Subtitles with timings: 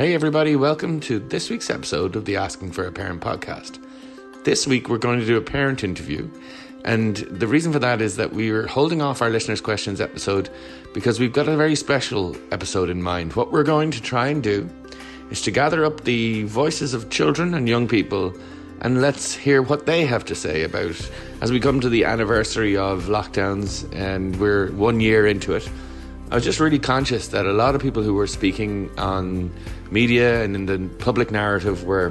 [0.00, 3.78] Hey, everybody, welcome to this week's episode of the Asking for a Parent podcast.
[4.44, 6.26] This week, we're going to do a parent interview.
[6.86, 10.48] And the reason for that is that we are holding off our listeners' questions episode
[10.94, 13.34] because we've got a very special episode in mind.
[13.34, 14.70] What we're going to try and do
[15.30, 18.32] is to gather up the voices of children and young people
[18.80, 20.96] and let's hear what they have to say about
[21.42, 25.68] as we come to the anniversary of lockdowns and we're one year into it.
[26.30, 29.52] I was just really conscious that a lot of people who were speaking on
[29.90, 32.10] media and in the public narrative where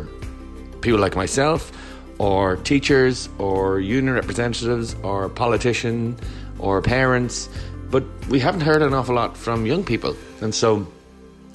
[0.81, 1.71] people like myself,
[2.17, 6.19] or teachers, or union representatives, or politicians,
[6.59, 7.49] or parents,
[7.89, 10.15] but we haven't heard an awful lot from young people.
[10.41, 10.85] And so,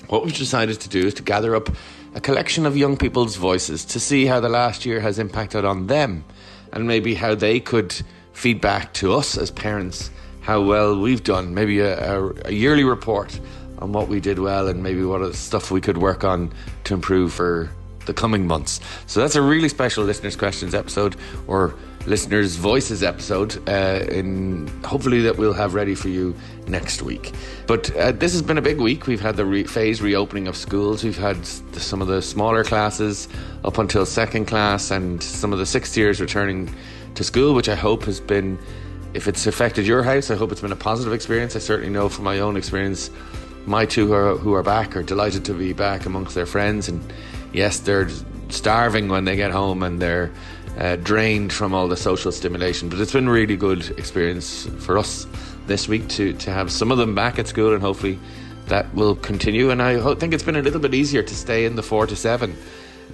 [0.09, 1.69] what we've decided to do is to gather up
[2.15, 5.87] a collection of young people's voices to see how the last year has impacted on
[5.87, 6.25] them
[6.73, 7.95] and maybe how they could
[8.33, 10.11] feed back to us as parents
[10.45, 11.55] how well we've done.
[11.55, 13.39] Maybe a, a, a yearly report
[13.79, 16.53] on what we did well and maybe what the stuff we could work on
[16.85, 17.71] to improve for
[18.07, 18.81] the coming months.
[19.07, 21.75] So that's a really special listeners' questions episode or
[22.07, 23.67] listeners' voices episode.
[23.69, 26.35] Uh, in hopefully that we'll have ready for you
[26.67, 27.33] next week.
[27.67, 29.07] But uh, this has been a big week.
[29.07, 31.03] We've had the re- phase reopening of schools.
[31.03, 33.29] We've had some of the smaller classes
[33.65, 36.75] up until second class, and some of the sixth years returning
[37.15, 38.59] to school, which I hope has been.
[39.15, 41.55] If it's affected your house, I hope it's been a positive experience.
[41.55, 43.11] I certainly know from my own experience
[43.67, 46.89] my two who are, who are back are delighted to be back amongst their friends.
[46.89, 47.13] And
[47.53, 48.09] yes, they're
[48.49, 50.31] starving when they get home and they're
[50.79, 52.89] uh, drained from all the social stimulation.
[52.89, 55.27] But it's been a really good experience for us
[55.67, 58.19] this week to, to have some of them back at school and hopefully
[58.67, 59.71] that will continue.
[59.71, 62.17] And I think it's been a little bit easier to stay in the four to
[62.17, 62.57] seven.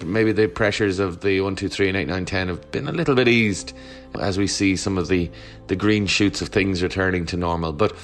[0.04, 2.92] Maybe the pressures of the one, two, three, and eight, nine, ten have been a
[2.92, 3.74] little bit eased
[4.18, 5.30] as we see some of the,
[5.66, 7.72] the green shoots of things returning to normal.
[7.72, 7.94] But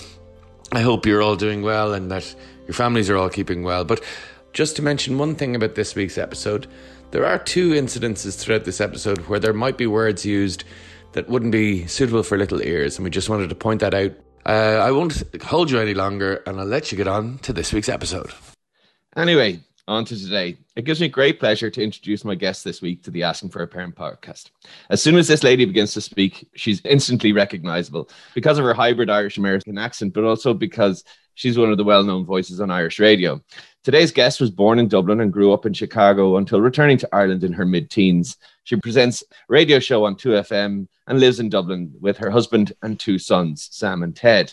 [0.72, 2.34] I hope you're all doing well and that
[2.66, 3.84] your families are all keeping well.
[3.84, 4.02] But
[4.52, 6.66] just to mention one thing about this week's episode,
[7.12, 10.64] there are two incidences throughout this episode where there might be words used
[11.12, 14.12] that wouldn't be suitable for little ears, and we just wanted to point that out.
[14.44, 17.72] Uh, I won't hold you any longer, and I'll let you get on to this
[17.72, 18.32] week's episode.
[19.16, 20.56] Anyway, on to today.
[20.74, 23.62] It gives me great pleasure to introduce my guest this week to the Asking for
[23.62, 24.50] a Parent podcast.
[24.90, 29.10] As soon as this lady begins to speak, she's instantly recognizable because of her hybrid
[29.10, 31.04] Irish American accent, but also because
[31.34, 33.40] she's one of the well known voices on Irish radio.
[33.84, 37.44] Today's guest was born in Dublin and grew up in Chicago until returning to Ireland
[37.44, 38.36] in her mid teens.
[38.64, 42.98] She presents a radio show on 2FM and lives in Dublin with her husband and
[42.98, 44.52] two sons, Sam and Ted.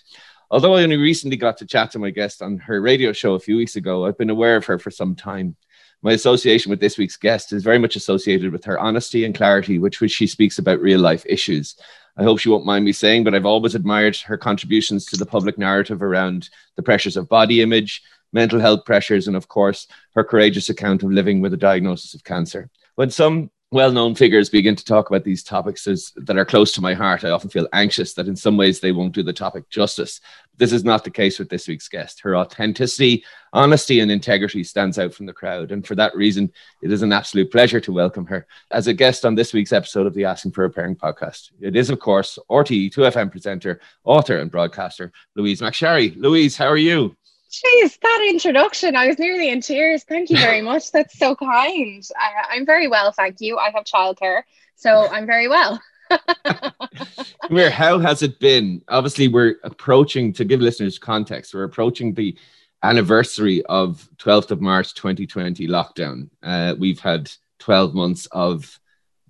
[0.51, 3.39] Although I only recently got to chat to my guest on her radio show a
[3.39, 5.55] few weeks ago, I've been aware of her for some time.
[6.01, 9.79] My association with this week's guest is very much associated with her honesty and clarity,
[9.79, 11.75] which, which she speaks about real life issues.
[12.17, 15.25] I hope she won't mind me saying, but I've always admired her contributions to the
[15.25, 18.03] public narrative around the pressures of body image,
[18.33, 22.23] mental health pressures, and of course, her courageous account of living with a diagnosis of
[22.23, 22.69] cancer.
[22.95, 25.83] When some well-known figures begin to talk about these topics
[26.15, 28.91] that are close to my heart, I often feel anxious that in some ways they
[28.91, 30.21] won't do the topic justice.
[30.57, 32.21] This is not the case with this week's guest.
[32.21, 36.51] Her authenticity, honesty, and integrity stands out from the crowd, and for that reason,
[36.83, 40.05] it is an absolute pleasure to welcome her as a guest on this week's episode
[40.05, 41.49] of the Asking for a Parent podcast.
[41.59, 46.15] It is, of course, RTE 2FM presenter, author, and broadcaster Louise McSharry.
[46.15, 47.17] Louise, how are you?
[47.53, 50.03] Jeez, that introduction, I was nearly in tears.
[50.03, 50.91] Thank you very much.
[50.91, 52.03] That's so kind.
[52.17, 53.59] I, am very well, thank you.
[53.59, 54.41] I have childcare,
[54.75, 55.79] so I'm very well.
[57.49, 58.81] Where, how has it been?
[58.87, 62.35] Obviously, we're approaching, to give listeners context, we're approaching the
[62.81, 66.29] anniversary of 12th of March 2020 lockdown.
[66.41, 68.79] Uh, we've had 12 months of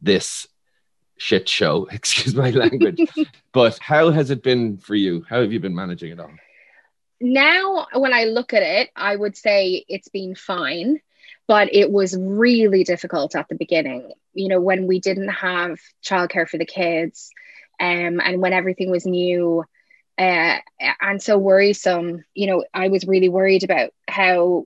[0.02, 0.48] this
[1.18, 3.02] shit show, excuse my language.
[3.52, 5.26] but how has it been for you?
[5.28, 6.32] How have you been managing it all?
[7.22, 11.00] Now when I look at it, I would say it's been fine,
[11.48, 14.12] but it was really difficult at the beginning.
[14.34, 17.32] You know, when we didn't have childcare for the kids,
[17.80, 19.64] um, and when everything was new,
[20.18, 20.58] uh,
[21.02, 22.24] and so worrisome.
[22.34, 24.66] You know, I was really worried about how,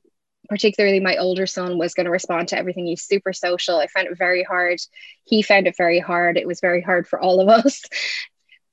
[0.50, 2.86] particularly my older son, was going to respond to everything.
[2.86, 3.78] He's super social.
[3.78, 4.80] I found it very hard.
[5.24, 6.38] He found it very hard.
[6.38, 7.84] It was very hard for all of us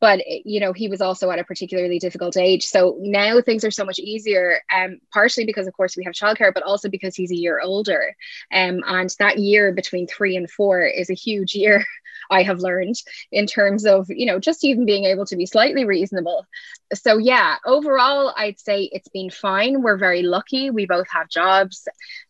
[0.05, 2.67] but you know he was also at a particularly difficult age.
[2.67, 6.53] So now things are so much easier um partially because of course we have childcare
[6.53, 8.15] but also because he's a year older.
[8.53, 11.87] Um and that year between 3 and 4 is a huge year
[12.31, 12.97] I have learned
[13.33, 16.47] in terms of, you know, just even being able to be slightly reasonable.
[16.93, 19.83] So, yeah, overall, I'd say it's been fine.
[19.83, 20.71] We're very lucky.
[20.71, 21.87] We both have jobs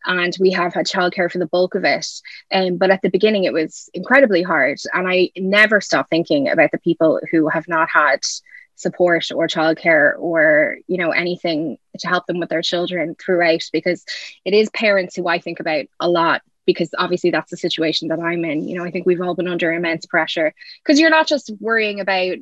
[0.06, 2.06] and we have had childcare for the bulk of it.
[2.52, 4.78] Um, but at the beginning, it was incredibly hard.
[4.92, 8.20] And I never stop thinking about the people who have not had
[8.76, 14.04] support or childcare or you know anything to help them with their children throughout because
[14.44, 18.20] it is parents who I think about a lot because obviously that's the situation that
[18.20, 18.68] I'm in.
[18.68, 22.00] You know, I think we've all been under immense pressure because you're not just worrying
[22.00, 22.36] about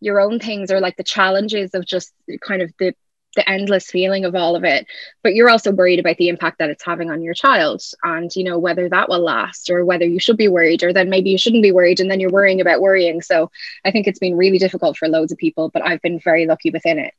[0.00, 2.12] your own things or like the challenges of just
[2.46, 2.94] kind of the
[3.36, 4.88] the endless feeling of all of it
[5.22, 7.80] but you're also worried about the impact that it's having on your child.
[8.02, 11.10] And you know whether that will last or whether you should be worried or then
[11.10, 13.22] maybe you shouldn't be worried and then you're worrying about worrying.
[13.22, 13.50] So
[13.84, 16.70] i think it's been really difficult for loads of people but i've been very lucky
[16.70, 17.14] within it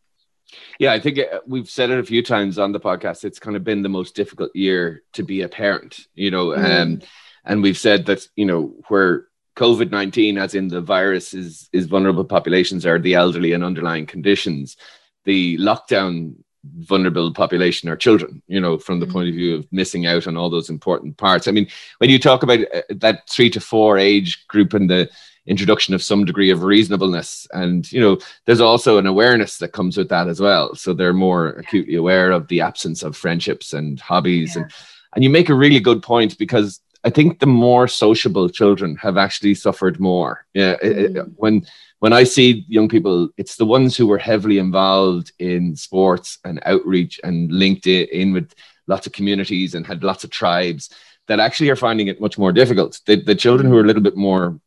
[0.79, 3.23] yeah, I think uh, we've said it a few times on the podcast.
[3.23, 6.81] It's kind of been the most difficult year to be a parent, you know, mm.
[6.81, 7.01] um,
[7.45, 11.85] and we've said that you know where COVID nineteen, as in the virus, is is
[11.85, 14.77] vulnerable populations are the elderly and underlying conditions.
[15.25, 18.41] The lockdown vulnerable population are children.
[18.47, 19.11] You know, from the mm.
[19.11, 21.47] point of view of missing out on all those important parts.
[21.47, 21.67] I mean,
[21.97, 25.09] when you talk about uh, that three to four age group and the
[25.47, 27.47] introduction of some degree of reasonableness.
[27.51, 30.75] And you know there's also an awareness that comes with that as well.
[30.75, 34.55] So they're more acutely aware of the absence of friendships and hobbies.
[34.55, 34.63] Yeah.
[34.63, 34.73] and
[35.13, 39.17] and you make a really good point because i think the more sociable children have
[39.17, 40.45] actually suffered more.
[40.53, 41.17] Yeah mm.
[41.17, 41.65] it, when
[41.99, 46.61] when i see young people it's the ones who were heavily involved in sports and
[46.65, 48.53] outreach and linked in with
[48.87, 50.89] lots of communities and had lots of tribes
[51.27, 52.99] that actually are finding it much more difficult.
[53.05, 54.59] The, the children who are a little bit more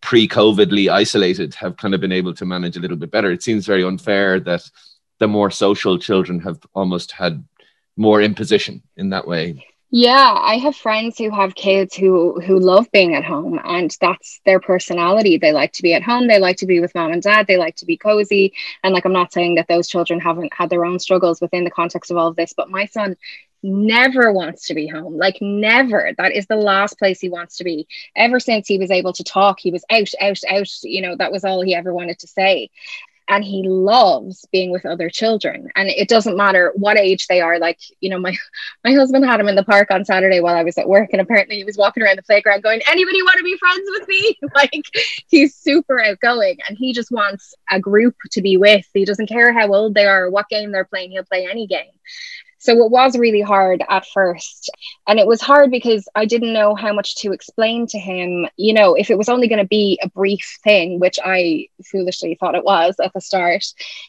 [0.00, 3.30] pre-COVIDly isolated have kind of been able to manage a little bit better.
[3.30, 4.68] It seems very unfair that
[5.18, 7.44] the more social children have almost had
[7.96, 9.64] more imposition in that way.
[9.90, 14.40] Yeah, I have friends who have kids who who love being at home and that's
[14.44, 15.38] their personality.
[15.38, 17.56] They like to be at home, they like to be with mom and dad, they
[17.56, 18.52] like to be cozy.
[18.82, 21.70] And like I'm not saying that those children haven't had their own struggles within the
[21.70, 23.16] context of all of this, but my son
[23.66, 25.16] never wants to be home.
[25.16, 26.12] Like never.
[26.16, 27.86] That is the last place he wants to be.
[28.14, 30.68] Ever since he was able to talk he was out out out.
[30.82, 32.70] You know that was all he ever wanted to say.
[33.28, 35.68] And he loves being with other children.
[35.74, 37.58] And it doesn't matter what age they are.
[37.58, 38.36] Like you know my
[38.84, 41.10] my husband had him in the park on saturday while i was at work.
[41.12, 44.08] And apparently he was walking around the playground going anybody want to be friends with
[44.08, 44.38] me?
[44.54, 44.84] Like
[45.28, 46.58] he's super outgoing.
[46.68, 48.86] And he just wants a group to be with.
[48.94, 51.10] He doesn't care how old they are or what game they're playing.
[51.10, 51.90] He'll play any game
[52.66, 54.70] so it was really hard at first.
[55.06, 58.48] And it was hard because I didn't know how much to explain to him.
[58.56, 62.36] You know, if it was only going to be a brief thing, which I foolishly
[62.38, 63.64] thought it was at the start,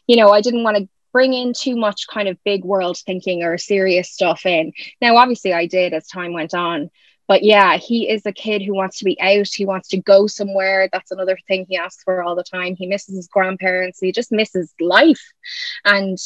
[0.08, 3.44] you know, I didn't want to bring in too much kind of big world thinking
[3.44, 4.74] or serious stuff in.
[5.02, 6.90] Now, obviously, I did as time went on
[7.28, 9.48] but yeah, he is a kid who wants to be out.
[9.48, 10.88] He wants to go somewhere.
[10.92, 12.76] That's another thing he asks for all the time.
[12.76, 14.00] He misses his grandparents.
[14.00, 15.22] He just misses life.
[15.84, 16.18] And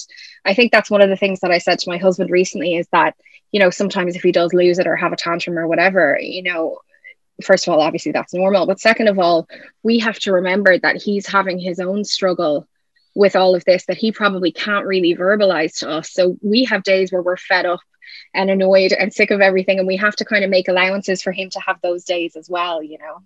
[0.46, 2.88] I think that's one of the things that I said to my husband recently is
[2.92, 3.16] that,
[3.52, 6.44] you know, sometimes if he does lose it or have a tantrum or whatever, you
[6.44, 6.78] know,
[7.44, 8.68] first of all, obviously that's normal.
[8.68, 9.48] But second of all,
[9.82, 12.68] we have to remember that he's having his own struggle
[13.16, 16.12] with all of this that he probably can't really verbalize to us.
[16.12, 17.82] So we have days where we're fed up
[18.34, 19.80] and annoyed and sick of everything.
[19.80, 22.50] And we have to kind of make allowances for him to have those days as
[22.50, 23.24] well you know?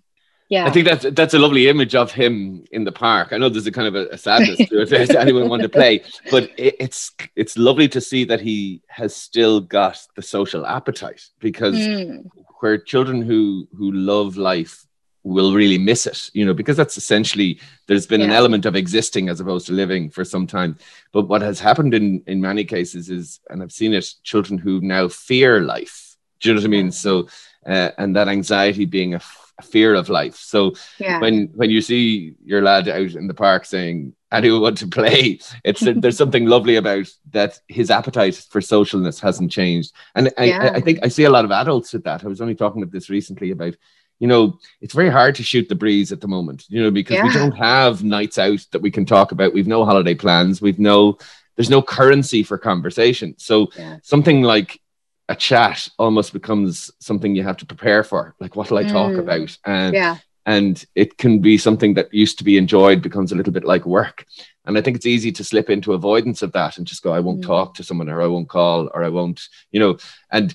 [0.48, 0.66] Yeah.
[0.66, 3.32] I think that's that's a lovely image of him in the park.
[3.32, 5.68] I know there's a kind of a, a sadness to it if anyone want to
[5.68, 10.64] play but it, it's it's lovely to see that he has still got the social
[10.64, 12.24] appetite because mm.
[12.60, 14.85] where children who who love life
[15.26, 18.26] will really miss it, you know, because that's essentially there's been yeah.
[18.26, 20.78] an element of existing as opposed to living for some time.
[21.12, 24.80] But what has happened in in many cases is, and I've seen it, children who
[24.80, 26.16] now fear life.
[26.40, 26.92] Do you know what I mean?
[26.92, 27.28] So,
[27.66, 30.36] uh, and that anxiety being a, f- a fear of life.
[30.36, 31.18] So yeah.
[31.18, 34.86] when when you see your lad out in the park saying, "I do want to
[34.86, 37.58] play," it's there's something lovely about that.
[37.66, 40.62] His appetite for socialness hasn't changed, and I, yeah.
[40.62, 42.24] I, I think I see a lot of adults with that.
[42.24, 43.74] I was only talking about this recently about
[44.18, 47.16] you know, it's very hard to shoot the breeze at the moment, you know, because
[47.16, 47.24] yeah.
[47.24, 49.52] we don't have nights out that we can talk about.
[49.52, 50.62] We've no holiday plans.
[50.62, 51.18] We've no,
[51.56, 53.34] there's no currency for conversation.
[53.38, 53.98] So yeah.
[54.02, 54.80] something like
[55.28, 58.34] a chat almost becomes something you have to prepare for.
[58.40, 59.18] Like, what will I talk mm.
[59.18, 59.56] about?
[59.64, 60.16] And yeah.
[60.46, 63.84] and it can be something that used to be enjoyed becomes a little bit like
[63.84, 64.24] work.
[64.64, 67.20] And I think it's easy to slip into avoidance of that and just go, I
[67.20, 67.46] won't mm.
[67.46, 69.98] talk to someone or I won't call or I won't, you know,
[70.30, 70.54] and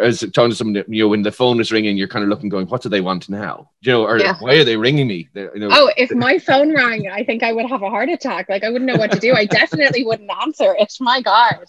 [0.00, 2.48] as talking to someone, you know, when the phone is ringing, you're kind of looking,
[2.48, 4.36] going, "What do they want now?" You know, or yeah.
[4.40, 5.28] why are they ringing me?
[5.34, 8.48] you know, oh, if my phone rang, I think I would have a heart attack.
[8.48, 9.32] Like I wouldn't know what to do.
[9.34, 10.96] I definitely wouldn't answer it.
[11.00, 11.64] My God,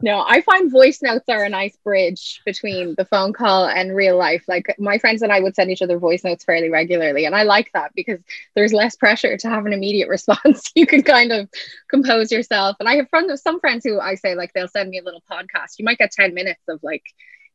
[0.00, 0.24] no.
[0.26, 4.44] I find voice notes are a nice bridge between the phone call and real life.
[4.48, 7.42] Like my friends and I would send each other voice notes fairly regularly, and I
[7.42, 8.20] like that because
[8.54, 10.70] there's less pressure to have an immediate response.
[10.74, 11.48] you can kind of
[11.88, 12.76] compose yourself.
[12.80, 15.22] And I have friends, some friends who I say like they'll send me a little
[15.30, 15.78] podcast.
[15.78, 17.04] You might get ten minutes of like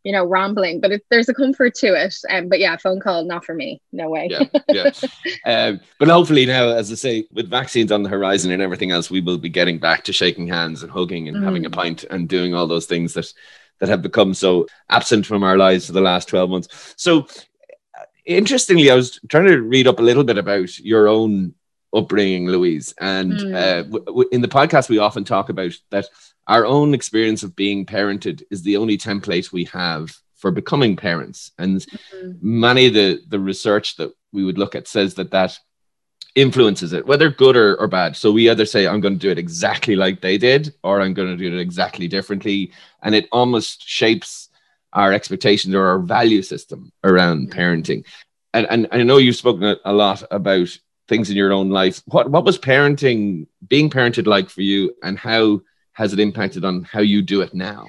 [0.06, 2.16] you know, rambling, but it, there's a comfort to it.
[2.30, 3.82] Um, but yeah, phone call, not for me.
[3.92, 4.30] No way.
[4.30, 4.92] yeah, yeah.
[5.46, 9.10] Um, but hopefully now, as I say, with vaccines on the horizon and everything else,
[9.10, 11.44] we will be getting back to shaking hands and hugging and mm.
[11.44, 11.74] having a mm.
[11.74, 13.34] pint and doing all those things that
[13.80, 16.94] that have become so absent from our lives for the last 12 months.
[16.98, 17.28] So
[18.26, 21.56] interestingly, I was trying to read up a little bit about your own
[21.94, 22.94] upbringing, Louise.
[23.00, 23.56] And mm.
[23.56, 26.08] uh, w- w- in the podcast, we often talk about that
[26.48, 31.52] our own experience of being parented is the only template we have for becoming parents.
[31.58, 32.32] And mm-hmm.
[32.42, 35.58] many of the, the research that we would look at says that that
[36.36, 38.16] influences it, whether good or, or bad.
[38.16, 41.14] So we either say, I'm going to do it exactly like they did, or I'm
[41.14, 42.74] going to do it exactly differently.
[43.02, 44.50] And it almost shapes
[44.92, 47.60] our expectations or our value system around mm-hmm.
[47.60, 48.06] parenting.
[48.54, 52.02] And, and I know you've spoken a lot about things in your own life.
[52.06, 55.62] What what was parenting, being parented like for you, and how
[55.96, 57.88] has it impacted on how you do it now?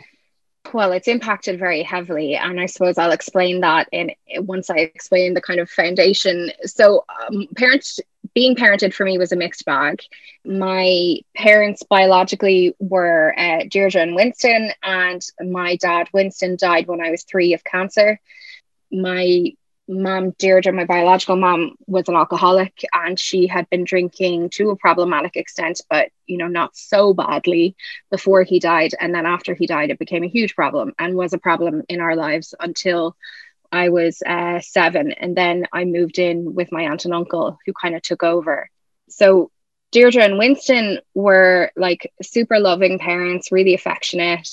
[0.72, 5.34] Well, it's impacted very heavily, and I suppose I'll explain that in once I explain
[5.34, 6.50] the kind of foundation.
[6.64, 8.00] So, um, parents
[8.34, 10.02] being parented for me was a mixed bag.
[10.44, 17.10] My parents biologically were uh, Deirdre and Winston, and my dad Winston died when I
[17.10, 18.20] was three of cancer.
[18.90, 19.52] My
[19.88, 24.76] mom, Deirdre, my biological mom, was an alcoholic and she had been drinking to a
[24.76, 27.76] problematic extent, but you know, not so badly
[28.10, 28.92] before he died.
[29.00, 32.00] And then after he died, it became a huge problem and was a problem in
[32.00, 33.16] our lives until
[33.70, 35.12] I was uh, seven.
[35.12, 38.70] And then I moved in with my aunt and uncle who kind of took over.
[39.08, 39.50] So
[39.92, 44.48] Deirdre and Winston were like super loving parents, really affectionate.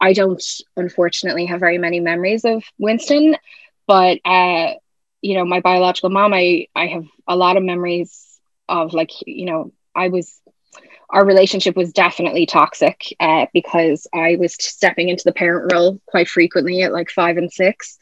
[0.00, 0.42] I don't
[0.76, 3.36] unfortunately have very many memories of Winston
[3.88, 4.74] but uh,
[5.20, 9.46] you know, my biological mom, I I have a lot of memories of like, you
[9.46, 10.40] know, I was
[11.10, 16.28] our relationship was definitely toxic uh, because I was stepping into the parent role quite
[16.28, 17.98] frequently at like five and six,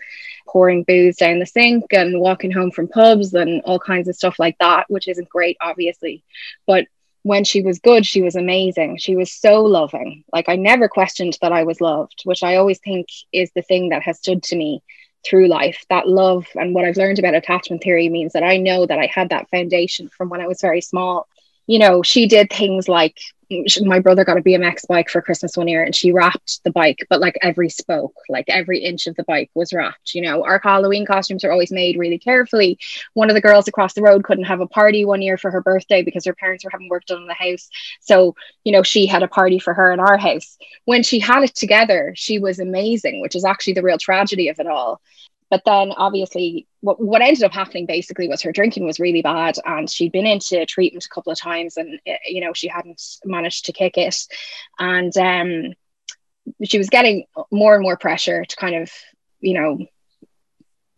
[0.48, 4.40] pouring booze down the sink and walking home from pubs and all kinds of stuff
[4.40, 6.24] like that, which isn't great, obviously.
[6.66, 6.86] But
[7.22, 8.98] when she was good, she was amazing.
[8.98, 10.24] She was so loving.
[10.32, 13.90] Like I never questioned that I was loved, which I always think is the thing
[13.90, 14.82] that has stood to me
[15.24, 15.84] through life.
[15.90, 19.06] That love and what I've learned about attachment theory means that I know that I
[19.06, 21.28] had that foundation from when I was very small.
[21.66, 23.18] You know, she did things like
[23.82, 27.06] my brother got a BMX bike for Christmas one year and she wrapped the bike,
[27.08, 30.14] but like every spoke, like every inch of the bike was wrapped.
[30.14, 32.78] You know, our Halloween costumes are always made really carefully.
[33.14, 35.60] One of the girls across the road couldn't have a party one year for her
[35.60, 37.68] birthday because her parents were having work done in the house.
[38.00, 38.34] So,
[38.64, 40.58] you know, she had a party for her in our house.
[40.84, 44.58] When she had it together, she was amazing, which is actually the real tragedy of
[44.58, 45.00] it all
[45.50, 49.56] but then obviously what, what ended up happening basically was her drinking was really bad
[49.64, 53.02] and she'd been into treatment a couple of times and eh, you know she hadn't
[53.24, 54.16] managed to kick it.
[54.78, 55.74] And um,
[56.64, 58.90] she was getting more and more pressure to kind of
[59.40, 59.86] you know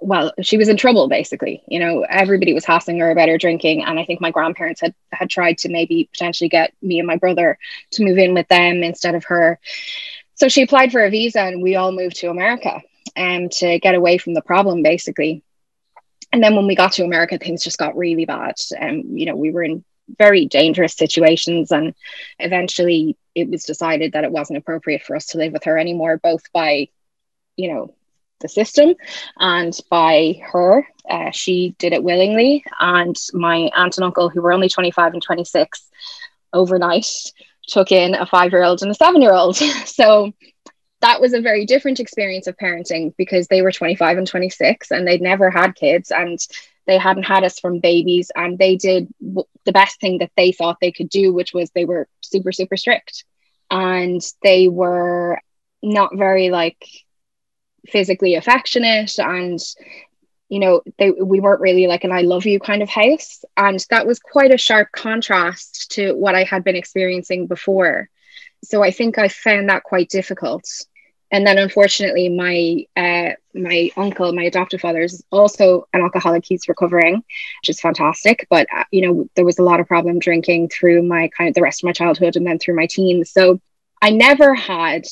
[0.00, 1.62] well she was in trouble basically.
[1.68, 4.94] You know everybody was hassling her about her drinking and i think my grandparents had
[5.12, 7.58] had tried to maybe potentially get me and my brother
[7.92, 9.58] to move in with them instead of her.
[10.36, 12.80] So she applied for a visa and we all moved to america
[13.18, 15.42] um, to get away from the problem, basically.
[16.32, 18.54] And then when we got to America, things just got really bad.
[18.78, 19.84] And, um, you know, we were in
[20.18, 21.72] very dangerous situations.
[21.72, 21.94] And
[22.38, 26.18] eventually it was decided that it wasn't appropriate for us to live with her anymore,
[26.22, 26.88] both by,
[27.56, 27.94] you know,
[28.40, 28.94] the system
[29.38, 30.86] and by her.
[31.08, 32.64] Uh, she did it willingly.
[32.78, 35.88] And my aunt and uncle, who were only 25 and 26,
[36.52, 37.10] overnight
[37.66, 39.56] took in a five year old and a seven year old.
[39.86, 40.32] so
[41.00, 45.06] that was a very different experience of parenting because they were 25 and 26 and
[45.06, 46.38] they'd never had kids and
[46.86, 50.52] they hadn't had us from babies and they did w- the best thing that they
[50.52, 53.24] thought they could do which was they were super super strict.
[53.70, 55.40] And they were
[55.82, 56.84] not very like
[57.86, 59.60] physically affectionate and
[60.48, 63.44] you know they we weren't really like an i love you kind of house.
[63.56, 68.08] And that was quite a sharp contrast to what i had been experiencing before
[68.62, 70.64] so I think I found that quite difficult.
[71.30, 76.44] And then, unfortunately, my uh, my uncle, my adoptive father, is also an alcoholic.
[76.46, 78.46] He's recovering, which is fantastic.
[78.48, 81.54] But uh, you know, there was a lot of problem drinking through my kind of
[81.54, 83.30] the rest of my childhood, and then through my teens.
[83.30, 83.60] So
[84.00, 85.04] I never had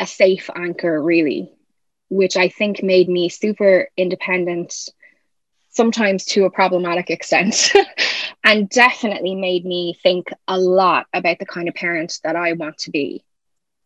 [0.00, 1.52] a safe anchor, really,
[2.08, 4.74] which I think made me super independent,
[5.78, 7.72] sometimes to a problematic extent.
[8.44, 12.78] and definitely made me think a lot about the kind of parent that I want
[12.78, 13.24] to be.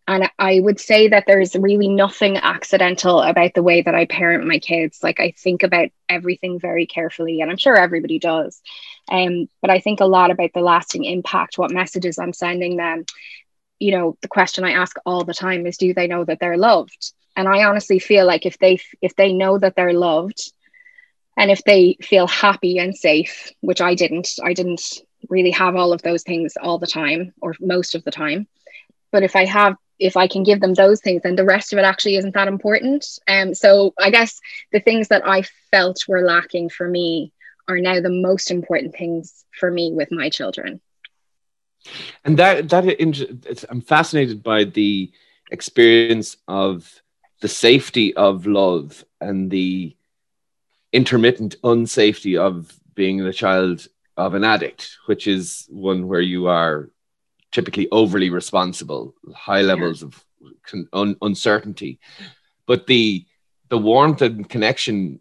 [0.08, 4.46] And I would say that there's really nothing accidental about the way that I parent
[4.46, 5.00] my kids.
[5.02, 8.60] Like I think about everything very carefully, and I'm sure everybody does.
[9.08, 13.04] Um, but I think a lot about the lasting impact, what messages I'm sending them.
[13.78, 16.56] You know, the question I ask all the time is do they know that they're
[16.56, 17.12] loved?
[17.36, 20.52] and i honestly feel like if they if they know that they're loved
[21.36, 25.92] and if they feel happy and safe which i didn't i didn't really have all
[25.92, 28.46] of those things all the time or most of the time.
[29.10, 31.78] But if i have if i can give them those things then the rest of
[31.78, 33.06] it actually isn't that important.
[33.28, 34.40] Um so i guess
[34.72, 37.32] the things that i felt were lacking for me
[37.68, 40.80] are now the most important things for me with my children.
[42.24, 45.12] And that that i'm fascinated by the
[45.50, 47.02] experience of
[47.40, 49.94] the safety of love and the
[50.92, 56.90] intermittent unsafety of being the child of an addict, which is one where you are
[57.50, 60.22] typically overly responsible, high levels of
[60.92, 61.98] un- uncertainty.
[62.66, 63.26] But the
[63.68, 65.20] the warmth and connection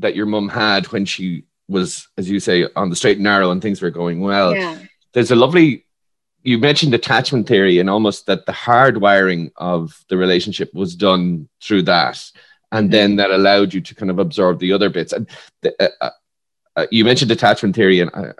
[0.00, 3.52] that your mum had when she was, as you say, on the straight and narrow
[3.52, 4.54] and things were going well.
[4.54, 4.78] Yeah.
[5.12, 5.84] There's a lovely
[6.42, 11.82] you mentioned attachment theory and almost that the hardwiring of the relationship was done through
[11.82, 12.30] that
[12.74, 15.28] and then that allowed you to kind of absorb the other bits and
[15.62, 16.10] the, uh, uh,
[16.76, 18.32] uh, you mentioned attachment theory and I,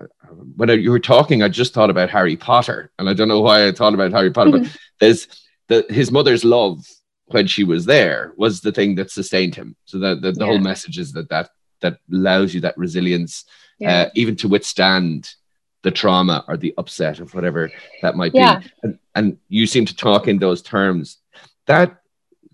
[0.57, 3.67] when you were talking i just thought about harry potter and i don't know why
[3.67, 4.65] i thought about harry potter mm-hmm.
[4.65, 5.29] but there's
[5.69, 6.85] the his mother's love
[7.27, 10.47] when she was there was the thing that sustained him so that the, the yeah.
[10.47, 11.51] whole message is that that
[11.81, 13.45] that allows you that resilience
[13.79, 14.03] yeah.
[14.03, 15.35] uh, even to withstand
[15.83, 17.71] the trauma or the upset of whatever
[18.03, 18.59] that might yeah.
[18.59, 21.19] be and, and you seem to talk in those terms
[21.67, 22.01] that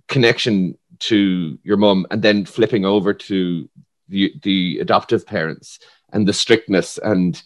[0.08, 3.68] connection to your mum and then flipping over to
[4.08, 5.78] the, the adoptive parents
[6.12, 7.42] and the strictness and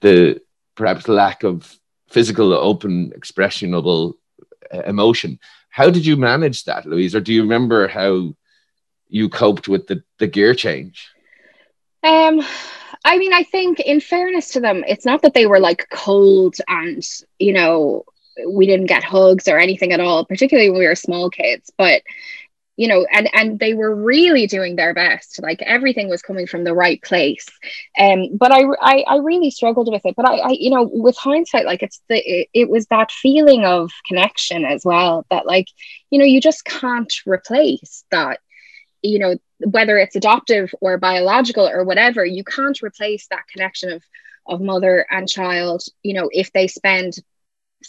[0.00, 0.40] the
[0.74, 4.14] perhaps lack of physical open expressionable
[4.72, 5.38] uh, emotion.
[5.70, 7.14] How did you manage that louise?
[7.14, 8.34] Or do you remember how
[9.08, 11.08] you coped with the, the gear change?
[12.02, 12.42] Um
[13.04, 16.56] i mean i think in fairness to them it's not that they were like cold
[16.68, 17.02] and
[17.38, 18.04] you know
[18.48, 22.02] we didn't get hugs or anything at all particularly when we were small kids but
[22.76, 26.64] you know and and they were really doing their best like everything was coming from
[26.64, 27.46] the right place.
[27.98, 30.14] Um but i i, I really struggled with it.
[30.16, 33.64] But I, I you know with hindsight like it's the it, it was that feeling
[33.64, 35.66] of connection as well that like
[36.10, 38.40] you know you just can't replace that
[39.02, 44.02] you know whether it's adoptive or biological or whatever you can't replace that connection of
[44.46, 47.14] of mother and child you know if they spend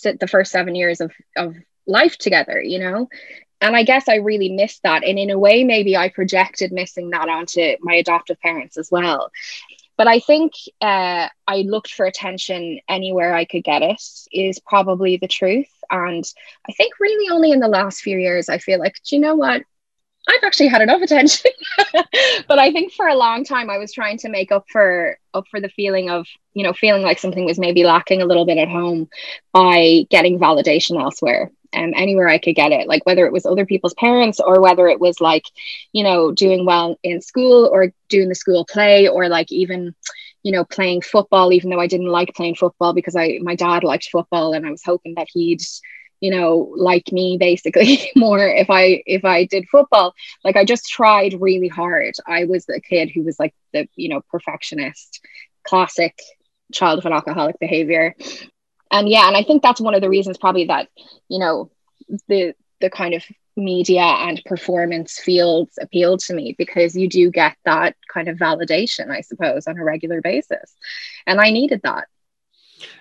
[0.03, 3.09] the first seven years of of life together you know
[3.61, 5.03] and I guess I really missed that.
[5.03, 9.31] And in a way, maybe I projected missing that onto my adoptive parents as well.
[9.97, 15.17] But I think uh, I looked for attention anywhere I could get it, is probably
[15.17, 15.69] the truth.
[15.89, 16.23] And
[16.69, 19.35] I think really only in the last few years, I feel like, do you know
[19.35, 19.63] what?
[20.29, 21.51] I've actually had enough attention.
[22.47, 25.45] but I think for a long time I was trying to make up for up
[25.49, 28.57] for the feeling of, you know, feeling like something was maybe lacking a little bit
[28.57, 29.07] at home
[29.53, 33.65] by getting validation elsewhere um, anywhere I could get it, like whether it was other
[33.65, 35.43] people's parents or whether it was like,
[35.93, 39.95] you know, doing well in school or doing the school play or like even,
[40.43, 43.83] you know, playing football, even though I didn't like playing football because I my dad
[43.83, 45.61] liked football and I was hoping that he'd,
[46.19, 50.13] you know, like me basically more if I if I did football.
[50.43, 52.13] Like I just tried really hard.
[52.25, 55.21] I was a kid who was like the, you know, perfectionist,
[55.63, 56.17] classic
[56.73, 58.13] child of an alcoholic behavior
[58.91, 60.87] and yeah and i think that's one of the reasons probably that
[61.29, 61.69] you know
[62.27, 63.23] the the kind of
[63.55, 69.09] media and performance fields appeal to me because you do get that kind of validation
[69.09, 70.75] i suppose on a regular basis.
[71.25, 72.05] And i needed that.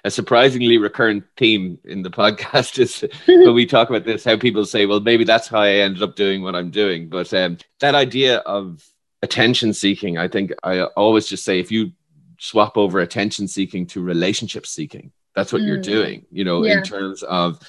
[0.05, 4.65] A surprisingly recurrent theme in the podcast is when we talk about this how people
[4.65, 7.09] say well maybe that's how i ended up doing what i'm doing.
[7.09, 8.83] But um, that idea of
[9.23, 11.91] attention seeking i think i always just say if you
[12.39, 15.69] swap over attention seeking to relationship seeking that's what mm.
[15.69, 16.79] you're doing, you know, yeah.
[16.79, 17.61] in terms of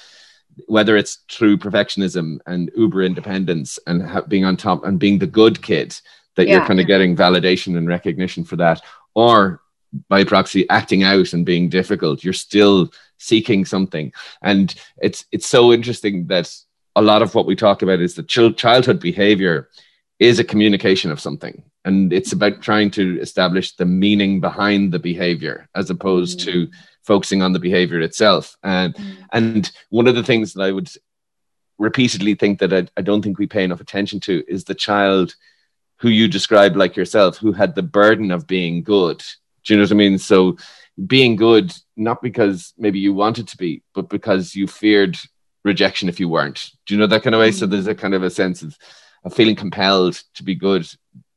[0.66, 5.28] whether it's through perfectionism and uber independence and ha- being on top and being the
[5.28, 5.96] good kid
[6.36, 6.56] that yeah.
[6.56, 8.82] you're kind of getting validation and recognition for that,
[9.14, 9.62] or
[10.08, 14.12] by proxy acting out and being difficult, you're still seeking something.
[14.42, 16.52] And it's it's so interesting that
[16.96, 19.70] a lot of what we talk about is that ch- childhood behavior
[20.20, 25.00] is a communication of something and it's about trying to establish the meaning behind the
[25.00, 26.44] behavior as opposed mm.
[26.44, 26.68] to
[27.08, 28.56] focusing on the behavior itself.
[28.62, 29.18] And mm.
[29.32, 30.90] and one of the things that I would
[31.80, 35.36] repeatedly think that I, I don't think we pay enough attention to is the child
[36.00, 39.24] who you describe like yourself, who had the burden of being good.
[39.64, 40.18] Do you know what I mean?
[40.18, 40.58] So
[41.08, 45.18] being good, not because maybe you wanted to be, but because you feared
[45.64, 46.72] rejection if you weren't.
[46.86, 47.50] Do you know that kind of way?
[47.50, 47.60] Mm.
[47.60, 48.78] So there's a kind of a sense of,
[49.24, 50.88] of feeling compelled to be good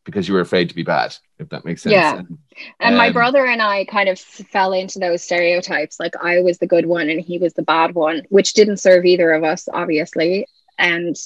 [0.04, 1.92] because you were afraid to be bad, if that makes sense.
[1.92, 2.18] Yeah.
[2.18, 2.38] And,
[2.80, 6.00] and um, my brother and I kind of fell into those stereotypes.
[6.00, 9.04] Like I was the good one and he was the bad one, which didn't serve
[9.04, 10.46] either of us, obviously.
[10.78, 11.16] and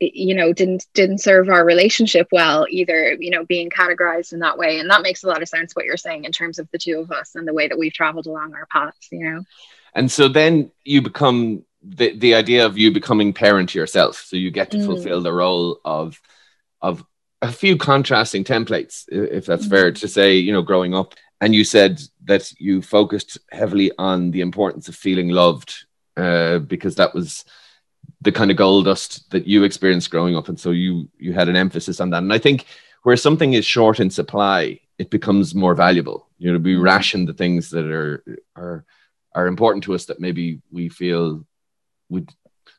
[0.00, 4.58] you know didn't didn't serve our relationship well either you know being categorized in that
[4.58, 6.78] way and that makes a lot of sense what you're saying in terms of the
[6.78, 9.44] two of us and the way that we've traveled along our paths you know
[9.94, 14.50] and so then you become the, the idea of you becoming parent yourself so you
[14.50, 14.86] get to mm.
[14.86, 16.20] fulfill the role of
[16.80, 17.04] of
[17.42, 19.70] a few contrasting templates if that's mm.
[19.70, 24.30] fair to say you know growing up and you said that you focused heavily on
[24.30, 25.84] the importance of feeling loved
[26.16, 27.44] uh, because that was
[28.20, 31.48] the kind of gold dust that you experienced growing up and so you you had
[31.48, 32.66] an emphasis on that and i think
[33.02, 36.82] where something is short in supply it becomes more valuable you know we mm.
[36.82, 38.22] ration the things that are
[38.54, 38.84] are
[39.34, 41.44] are important to us that maybe we feel
[42.08, 42.30] would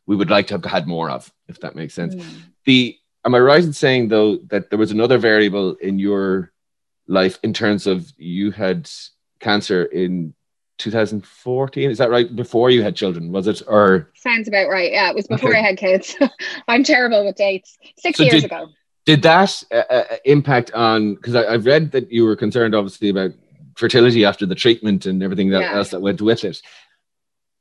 [0.06, 2.26] we would like to have had more of if that makes sense mm.
[2.64, 6.52] the am i right in saying though that there was another variable in your
[7.08, 8.90] life in terms of you had
[9.40, 10.34] cancer in
[10.80, 12.36] 2014 is that right?
[12.36, 13.62] Before you had children was it?
[13.68, 14.92] Or sounds about right.
[14.92, 15.60] Yeah it was before okay.
[15.60, 16.16] i had kids.
[16.68, 17.78] I'm terrible with dates.
[17.98, 18.70] Six so years did, ago.
[19.06, 23.32] did that uh, uh impact on because i've read that you were concerned obviously about
[23.76, 25.76] fertility after the treatment and everything that yeah.
[25.76, 26.62] else that went with it.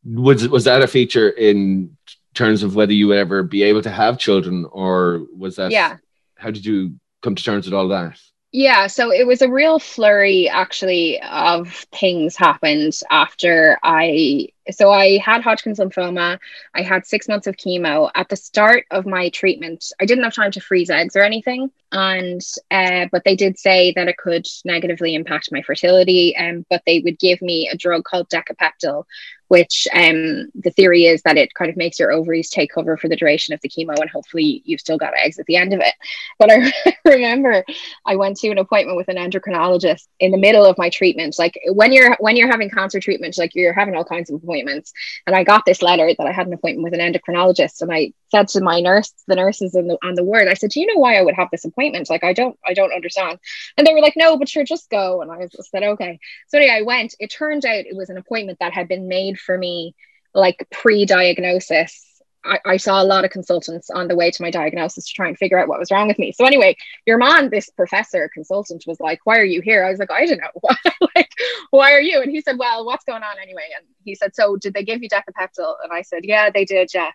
[0.05, 1.97] Was was that a feature in
[2.35, 5.97] terms of whether you would ever be able to have children or was that yeah
[6.37, 8.19] how did you come to terms with all that
[8.55, 15.19] yeah, so it was a real flurry actually of things happened after I so I
[15.19, 16.39] had Hodgkin's lymphoma.
[16.75, 18.11] I had six months of chemo.
[18.15, 21.71] At the start of my treatment, I didn't have time to freeze eggs or anything,
[21.93, 26.37] and uh, but they did say that it could negatively impact my fertility.
[26.37, 29.05] Um, but they would give me a drug called Decapeptyl,
[29.53, 33.07] which um, the theory is that it kind of makes your ovaries take cover for
[33.07, 35.81] the duration of the chemo and hopefully you've still got eggs at the end of
[35.81, 35.93] it.
[36.39, 36.73] But I
[37.05, 37.63] remember
[38.07, 41.39] I went to an appointment with an endocrinologist in the middle of my treatment.
[41.39, 44.93] Like when you're when you're having cancer treatment, like you're having all kinds of appointments.
[45.27, 48.15] And I got this letter that I had an appointment with an endocrinologist and I
[48.33, 50.87] said to my nurse, the nurses in the, on the ward, I said, do you
[50.87, 52.09] know why I would have this appointment?
[52.11, 53.39] Like, I don't, I don't understand.
[53.77, 55.21] And they were like, no, but sure, just go.
[55.21, 56.19] And I said, okay.
[56.49, 59.39] So anyway, I went, it turned out it was an appointment that had been made
[59.43, 59.95] for me
[60.35, 62.09] like pre-diagnosis
[62.45, 65.29] I, I, saw a lot of consultants on the way to my diagnosis to try
[65.29, 66.33] and figure out what was wrong with me.
[66.33, 66.77] So anyway,
[67.07, 70.27] your man, this professor consultant, was like, "Why are you here?" I was like, "I
[70.27, 70.71] don't know.
[71.15, 71.31] like,
[71.71, 74.57] why are you?" And he said, "Well, what's going on anyway?" And he said, "So
[74.57, 76.91] did they give you decapeptyl?" And I said, "Yeah, they did.
[76.93, 77.13] Yeah."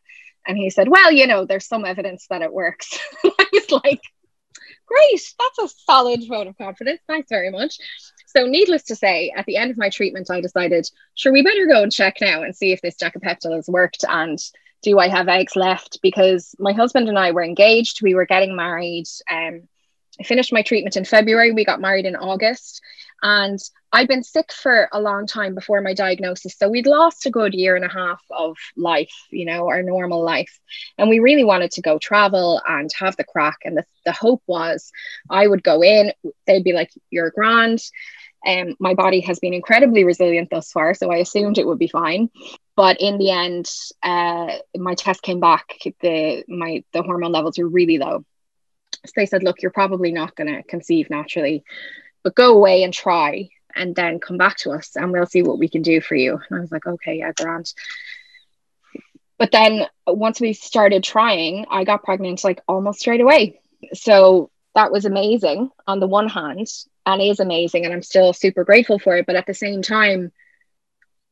[0.47, 2.97] And he said, Well, you know, there's some evidence that it works.
[3.25, 4.01] I was like,
[4.85, 7.01] Great, that's a solid vote of confidence.
[7.07, 7.77] Thanks very much.
[8.38, 11.65] So, needless to say, at the end of my treatment, I decided, sure, we better
[11.65, 14.38] go and check now and see if this decapeptyl has worked and
[14.84, 15.97] do I have eggs left?
[16.04, 19.08] Because my husband and I were engaged, we were getting married.
[19.28, 19.63] Um,
[20.19, 22.80] I finished my treatment in February, we got married in August.
[23.23, 23.58] And
[23.91, 26.56] I'd been sick for a long time before my diagnosis.
[26.60, 30.23] So we'd lost a good year and a half of life, you know, our normal
[30.23, 30.60] life.
[31.00, 33.58] And we really wanted to go travel and have the crack.
[33.65, 34.91] And the, the hope was
[35.28, 36.13] I would go in,
[36.45, 37.82] they'd be like, You're grand.
[38.45, 41.88] Um, my body has been incredibly resilient thus far, so I assumed it would be
[41.88, 42.30] fine.
[42.76, 43.69] But in the end,
[44.04, 45.65] uh, my test came back.
[46.02, 48.23] The my the hormone levels were really low.
[49.06, 51.63] So they said, "Look, you're probably not going to conceive naturally,
[52.23, 55.60] but go away and try and then come back to us and we'll see what
[55.60, 56.34] we can do for you.
[56.50, 57.73] And I was like, okay, yeah, grand.
[59.38, 63.60] But then once we started trying, I got pregnant like almost straight away.
[63.93, 66.67] So that was amazing on the one hand
[67.07, 67.85] and is amazing.
[67.85, 69.25] And I'm still super grateful for it.
[69.25, 70.31] But at the same time,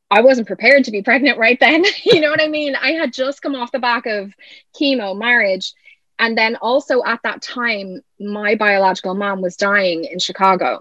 [0.10, 1.84] I wasn't prepared to be pregnant right then.
[2.04, 2.76] you know what I mean?
[2.76, 4.34] I had just come off the back of
[4.80, 5.74] chemo, marriage.
[6.18, 10.80] And then also at that time, my biological mom was dying in Chicago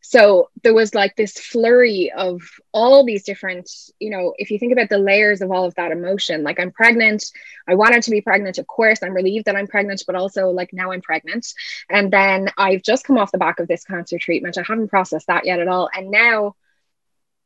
[0.00, 4.72] so there was like this flurry of all these different you know if you think
[4.72, 7.24] about the layers of all of that emotion like i'm pregnant
[7.68, 10.72] i wanted to be pregnant of course i'm relieved that i'm pregnant but also like
[10.72, 11.46] now i'm pregnant
[11.90, 15.26] and then i've just come off the back of this cancer treatment i haven't processed
[15.26, 16.54] that yet at all and now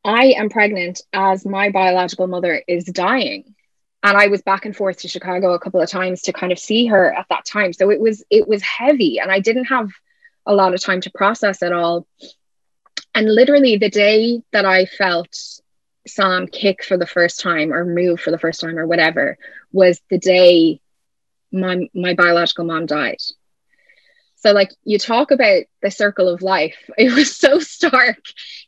[0.04, 3.54] i am pregnant as my biological mother is dying
[4.00, 6.58] and I was back and forth to Chicago a couple of times to kind of
[6.60, 7.72] see her at that time.
[7.72, 9.90] So it was it was heavy and I didn't have
[10.48, 12.06] a lot of time to process it all.
[13.14, 15.36] And literally, the day that I felt
[16.06, 19.38] Sam kick for the first time or move for the first time or whatever
[19.72, 20.80] was the day
[21.52, 23.18] my my biological mom died.
[24.36, 26.76] So like you talk about the circle of life.
[26.98, 28.18] It was so stark.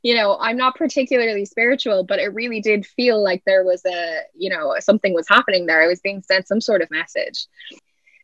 [0.02, 4.20] You know, I'm not particularly spiritual, but it really did feel like there was a,
[4.36, 5.82] you know, something was happening there.
[5.82, 7.46] I was being sent some sort of message.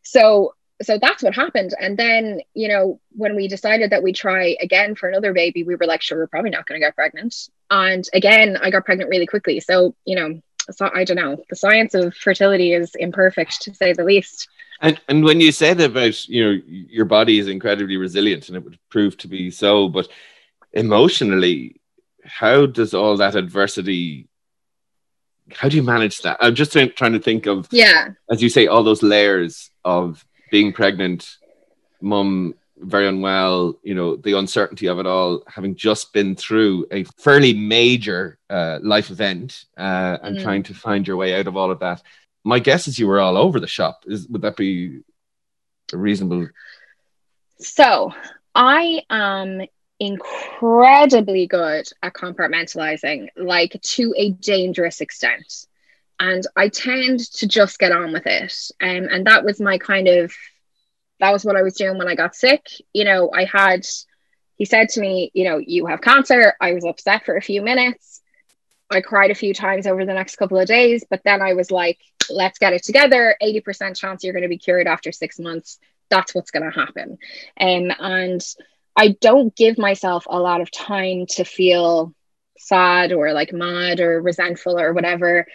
[0.03, 1.73] So so that's what happened.
[1.79, 5.75] And then, you know, when we decided that we try again for another baby, we
[5.75, 7.49] were like, sure, we're probably not going to get pregnant.
[7.69, 9.59] And again, I got pregnant really quickly.
[9.59, 11.37] So, you know, so I don't know.
[11.49, 14.49] The science of fertility is imperfect to say the least.
[14.81, 18.63] And and when you said about you know your body is incredibly resilient and it
[18.63, 20.07] would prove to be so, but
[20.73, 21.79] emotionally,
[22.23, 24.27] how does all that adversity?
[25.51, 26.37] How do you manage that?
[26.41, 30.73] I'm just trying to think of yeah, as you say, all those layers of being
[30.73, 31.37] pregnant,
[32.01, 37.03] mum very unwell, you know, the uncertainty of it all, having just been through a
[37.17, 40.43] fairly major uh, life event uh, and mm.
[40.43, 42.03] trying to find your way out of all of that
[42.47, 44.05] my guess is you were all over the shop.
[44.07, 45.01] Is would that be
[45.91, 46.47] a reasonable?
[47.59, 48.13] So
[48.55, 49.63] I am
[49.99, 55.65] incredibly good at compartmentalizing, like to a dangerous extent.
[56.19, 58.53] And I tend to just get on with it.
[58.81, 60.33] Um, and that was my kind of
[61.19, 62.67] that was what I was doing when I got sick.
[62.93, 63.85] You know, I had
[64.57, 66.55] he said to me, you know, you have cancer.
[66.59, 68.21] I was upset for a few minutes.
[68.89, 71.69] I cried a few times over the next couple of days, but then I was
[71.69, 71.99] like,
[72.29, 73.35] let's get it together.
[73.41, 75.77] 80% chance you're going to be cured after six months.
[76.09, 77.17] That's what's going to happen.
[77.59, 78.41] Um, and
[78.95, 82.13] I don't give myself a lot of time to feel
[82.57, 85.45] sad or like mad or resentful or whatever.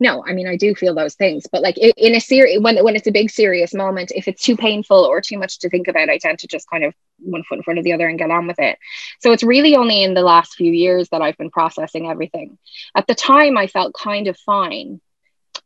[0.00, 2.94] No, I mean I do feel those things, but like in a serious when when
[2.94, 6.08] it's a big serious moment, if it's too painful or too much to think about,
[6.08, 8.30] I tend to just kind of one foot in front of the other and get
[8.30, 8.78] on with it.
[9.20, 12.58] So it's really only in the last few years that I've been processing everything.
[12.94, 15.00] At the time, I felt kind of fine,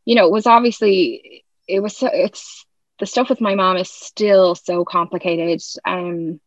[0.05, 2.65] you know, it was obviously it was it's
[2.99, 5.61] the stuff with my mom is still so complicated.
[5.85, 6.39] Um,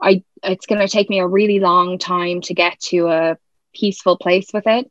[0.00, 3.38] I it's going to take me a really long time to get to a
[3.74, 4.90] peaceful place with it.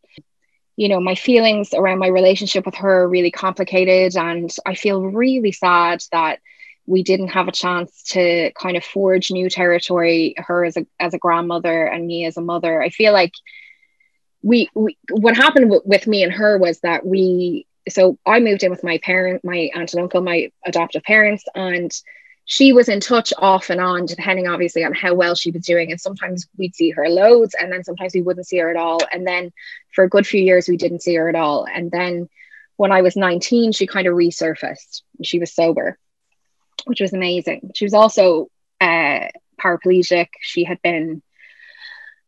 [0.81, 5.03] You know, my feelings around my relationship with her are really complicated, and I feel
[5.03, 6.39] really sad that
[6.87, 10.33] we didn't have a chance to kind of forge new territory.
[10.37, 12.81] Her as a as a grandmother and me as a mother.
[12.81, 13.33] I feel like
[14.41, 18.63] we, we what happened w- with me and her was that we so I moved
[18.63, 21.91] in with my parent, my aunt and uncle, my adoptive parents, and
[22.51, 25.89] she was in touch off and on, depending obviously on how well she was doing.
[25.89, 28.99] And sometimes we'd see her loads, and then sometimes we wouldn't see her at all.
[29.09, 29.53] And then
[29.95, 31.65] for a good few years, we didn't see her at all.
[31.65, 32.27] And then
[32.75, 35.01] when I was 19, she kind of resurfaced.
[35.23, 35.97] She was sober,
[36.83, 37.71] which was amazing.
[37.73, 38.49] She was also
[38.81, 40.27] uh, paraplegic.
[40.41, 41.21] She had been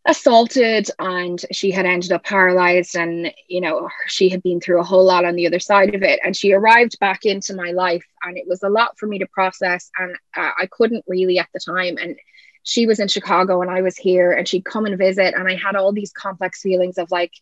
[0.06, 4.84] assaulted and she had ended up paralyzed and you know she had been through a
[4.84, 6.20] whole lot on the other side of it.
[6.24, 9.28] And she arrived back into my life and it was a lot for me to
[9.28, 11.98] process and uh, I couldn't really at the time.
[11.98, 12.18] And
[12.64, 15.56] she was in Chicago and I was here and she'd come and visit and I
[15.56, 17.34] had all these complex feelings of like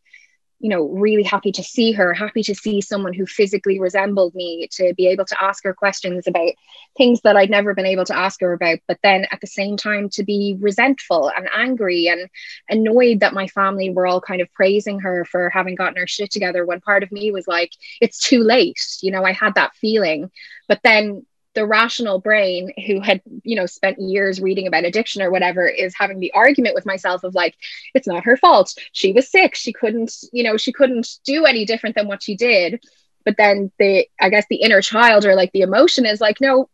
[0.61, 4.67] you know, really happy to see her, happy to see someone who physically resembled me,
[4.71, 6.51] to be able to ask her questions about
[6.95, 8.77] things that I'd never been able to ask her about.
[8.87, 12.29] But then at the same time, to be resentful and angry and
[12.69, 16.29] annoyed that my family were all kind of praising her for having gotten her shit
[16.29, 18.79] together when part of me was like, it's too late.
[19.01, 20.29] You know, I had that feeling.
[20.67, 25.31] But then the rational brain who had you know spent years reading about addiction or
[25.31, 27.55] whatever is having the argument with myself of like
[27.93, 28.73] it's not her fault.
[28.93, 29.55] She was sick.
[29.55, 32.83] She couldn't you know she couldn't do any different than what she did.
[33.25, 36.69] But then the i guess the inner child or like the emotion is like no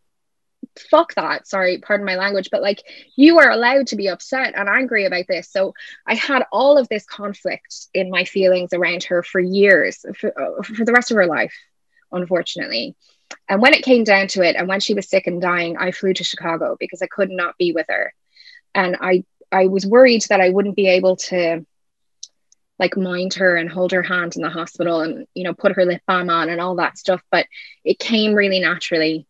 [0.91, 1.47] fuck that.
[1.47, 2.83] Sorry pardon my language but like
[3.15, 5.49] you are allowed to be upset and angry about this.
[5.49, 5.73] So
[6.05, 10.61] i had all of this conflict in my feelings around her for years for, uh,
[10.61, 11.53] for the rest of her life
[12.11, 12.95] unfortunately
[13.49, 15.91] and when it came down to it, and when she was sick and dying, I
[15.91, 18.13] flew to Chicago because I could not be with her.
[18.75, 21.65] And I I was worried that I wouldn't be able to
[22.79, 25.85] like mind her and hold her hand in the hospital and you know put her
[25.85, 27.47] lip balm on and all that stuff but
[27.83, 29.25] it came really naturally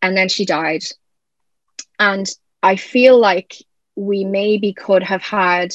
[0.00, 0.82] and then she died
[1.98, 2.30] and
[2.62, 3.56] i feel like
[3.94, 5.74] we maybe could have had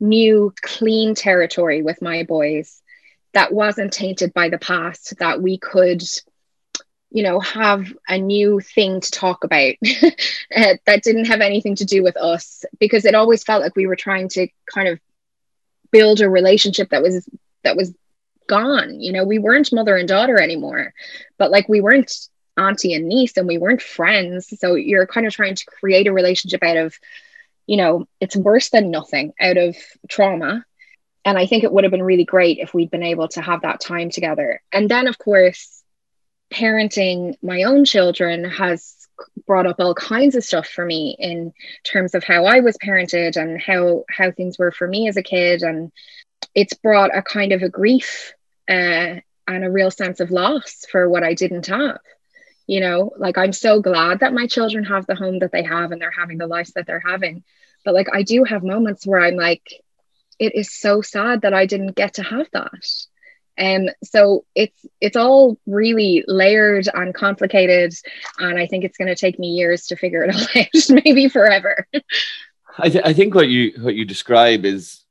[0.00, 2.82] new clean territory with my boys
[3.32, 6.02] that wasn't tainted by the past that we could
[7.10, 11.84] you know have a new thing to talk about uh, that didn't have anything to
[11.84, 15.00] do with us because it always felt like we were trying to kind of
[15.90, 17.28] build a relationship that was
[17.64, 17.94] that was
[18.46, 19.00] gone.
[19.00, 20.92] You know we weren't mother and daughter anymore
[21.38, 24.52] but like we weren't auntie and niece and we weren't friends.
[24.58, 26.94] So you're kind of trying to create a relationship out of
[27.66, 29.76] you know it's worse than nothing out of
[30.08, 30.64] trauma.
[31.24, 33.62] And i think it would have been really great if we'd been able to have
[33.62, 34.60] that time together.
[34.72, 35.77] And then of course
[36.52, 39.06] parenting my own children has
[39.46, 41.52] brought up all kinds of stuff for me in
[41.84, 45.22] terms of how I was parented and how how things were for me as a
[45.22, 45.62] kid.
[45.62, 45.90] And
[46.54, 48.32] it's brought a kind of a grief
[48.68, 51.98] uh, and a real sense of loss for what I didn't have
[52.68, 53.10] you know?
[53.16, 56.12] Like I'm so glad that my children have the home that they have and they're
[56.12, 57.42] having the lives that they're having.
[57.84, 59.62] But like I do have moments where I'm like
[60.38, 62.84] it is so sad that I didn't get to have that
[63.58, 67.92] Um, so it's it's all really layered and complicated,
[68.38, 71.28] and I think it's going to take me years to figure it all out, maybe
[71.28, 71.86] forever.
[72.78, 75.04] I, th- I think what you what you describe is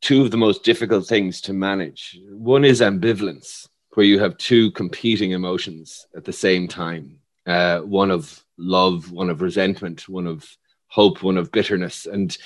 [0.00, 2.18] two of the most difficult things to manage.
[2.30, 7.18] One is ambivalence, where you have two competing emotions at the same time.
[7.46, 10.48] Uh, one of love, one of resentment, one of
[10.86, 12.36] hope, one of bitterness, and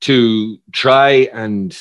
[0.00, 1.76] to try and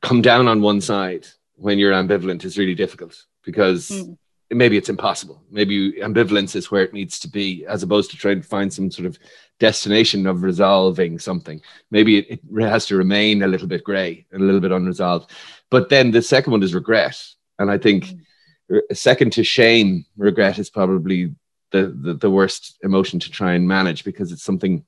[0.00, 1.26] come down on one side
[1.58, 4.16] when you're ambivalent is really difficult because mm.
[4.50, 5.42] maybe it's impossible.
[5.50, 8.90] Maybe ambivalence is where it needs to be, as opposed to trying to find some
[8.90, 9.18] sort of
[9.58, 11.60] destination of resolving something.
[11.90, 15.30] Maybe it, it has to remain a little bit grey, and a little bit unresolved.
[15.70, 17.20] But then the second one is regret,
[17.58, 18.06] and I think
[18.70, 18.80] mm.
[18.92, 21.34] second to shame, regret is probably
[21.70, 24.84] the, the the worst emotion to try and manage because it's something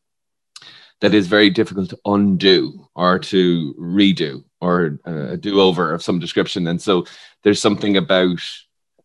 [1.01, 6.03] that is very difficult to undo or to redo or uh, a do over of
[6.03, 6.67] some description.
[6.67, 7.07] And so
[7.43, 8.41] there's something about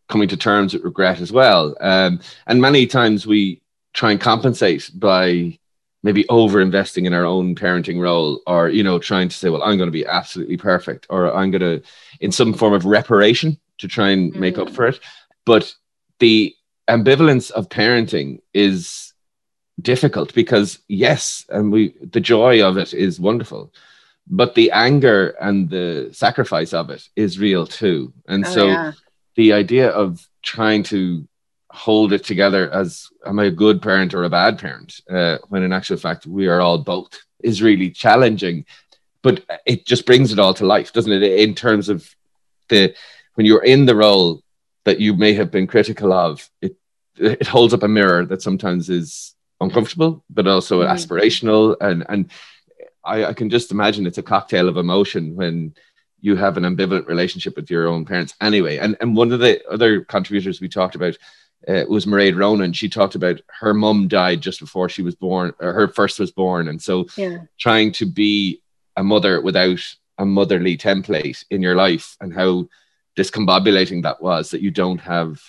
[0.09, 1.75] coming to terms with regret as well.
[1.79, 3.61] Um, and many times we
[3.93, 5.57] try and compensate by
[6.03, 9.63] maybe over investing in our own parenting role or you know trying to say well
[9.63, 11.81] i'm going to be absolutely perfect or i'm going to
[12.19, 14.37] in some form of reparation to try and mm.
[14.37, 14.75] make up mm.
[14.75, 14.99] for it
[15.45, 15.73] but
[16.19, 16.53] the
[16.87, 19.13] ambivalence of parenting is
[19.81, 23.71] difficult because yes and we the joy of it is wonderful
[24.27, 28.13] but the anger and the sacrifice of it is real too.
[28.27, 28.91] And oh, so yeah.
[29.35, 31.27] the idea of trying to
[31.69, 35.01] hold it together as am i a good parent or a bad parent?
[35.09, 38.65] Uh, when in actual fact we are all both is really challenging
[39.21, 41.23] but it just brings it all to life doesn't it?
[41.23, 42.15] In terms of
[42.69, 42.95] the
[43.35, 44.41] when you're in the role
[44.85, 46.77] that you may have been critical of it
[47.17, 50.89] it holds up a mirror that sometimes is uncomfortable, but also mm.
[50.89, 51.75] aspirational.
[51.81, 52.31] And and
[53.03, 55.75] I, I can just imagine it's a cocktail of emotion when
[56.19, 58.77] you have an ambivalent relationship with your own parents anyway.
[58.77, 61.17] And and one of the other contributors we talked about
[61.67, 62.73] uh, was Mairead Ronan.
[62.73, 66.31] She talked about her mum died just before she was born, or her first was
[66.31, 67.39] born, and so yeah.
[67.59, 68.61] trying to be
[68.97, 69.79] a mother without
[70.17, 72.67] a motherly template in your life, and how
[73.17, 75.41] discombobulating that was that you don't have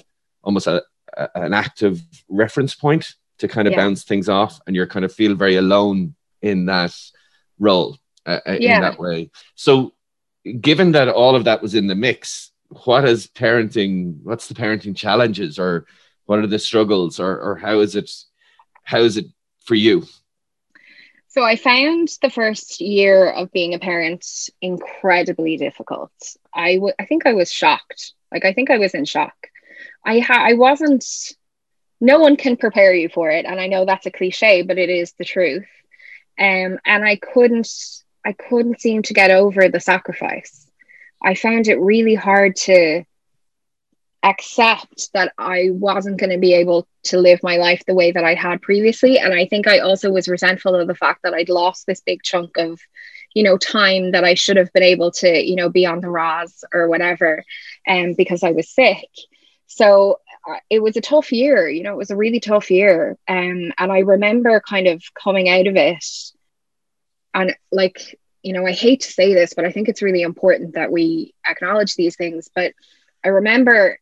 [0.43, 0.83] almost a,
[1.17, 3.79] a an active reference point to kind of yeah.
[3.79, 6.95] bounce things off and you're kind of feel very alone in that
[7.59, 8.77] role uh, uh yeah.
[8.77, 9.31] in that way.
[9.55, 9.93] So
[10.61, 12.53] given that all of that was in the mix
[12.85, 15.87] what is parenting what's the parenting challenges or
[16.25, 18.11] what are the struggles or, or how is it
[18.83, 19.27] how is it
[19.65, 20.05] for you?
[21.29, 26.13] So i found the first year of being a parent incredibly difficult.
[26.55, 28.13] I, w- I think i was shocked.
[28.33, 29.35] Like i think i was in shock.
[30.05, 31.05] I ha- i wasn't
[32.01, 34.91] no one can prepare you for it and i know that's a cliche but it
[34.91, 35.67] is the truth.
[36.39, 37.69] Um, and i couldn't
[38.25, 40.67] i couldn't seem to get over the sacrifice.
[41.23, 43.05] I found it really hard to
[44.23, 48.25] accept that i wasn't going to be able to live my life the way that
[48.25, 49.19] i had previously.
[49.19, 52.23] And i think i also was resentful of the fact that i'd lost this big
[52.23, 52.81] chunk of
[53.35, 56.11] you know time that i should have been able to you know be on the
[56.11, 57.45] ras or whatever
[57.87, 59.09] and um, because i was sick.
[59.67, 60.21] So
[60.71, 63.17] it was a tough year, you know, it was a really tough year.
[63.29, 66.05] Um, and I remember kind of coming out of it
[67.35, 70.75] and like, you know, I hate to say this, but I think it's really important
[70.75, 72.49] that we acknowledge these things.
[72.55, 72.73] But
[73.25, 73.99] I remember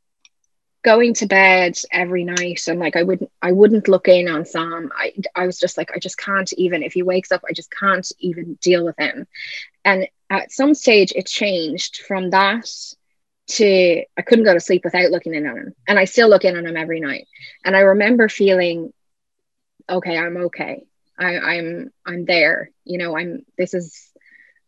[0.83, 4.93] going to bed every night and like I wouldn't I wouldn't look in on Sam.
[4.97, 7.71] I I was just like, I just can't even if he wakes up, I just
[7.71, 9.27] can't even deal with him.
[9.85, 12.69] And at some stage it changed from that
[13.47, 15.75] to I couldn't go to sleep without looking in on him.
[15.87, 17.27] And I still look in on him every night.
[17.65, 18.93] And I remember feeling,
[19.89, 20.85] okay, I'm okay.
[21.19, 22.71] I, I'm I'm there.
[22.85, 24.11] You know, I'm this is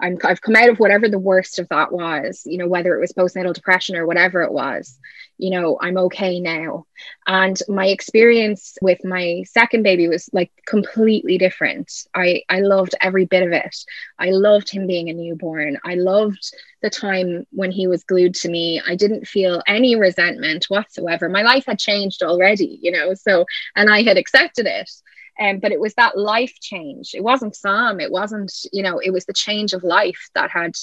[0.01, 3.01] I'm I've come out of whatever the worst of that was, you know, whether it
[3.01, 4.99] was postnatal depression or whatever it was,
[5.39, 6.87] you know, I'm okay now.
[7.27, 11.93] And my experience with my second baby was like completely different.
[12.15, 13.77] I I loved every bit of it.
[14.19, 15.79] I loved him being a newborn.
[15.85, 18.83] I loved the time when he was glued to me.
[18.87, 21.29] I didn't feel any resentment whatsoever.
[21.29, 24.91] My life had changed already, you know, so and I had accepted it.
[25.41, 27.11] Um, but it was that life change.
[27.15, 28.01] It wasn't Sam.
[28.01, 30.75] It wasn't, you know, it was the change of life that had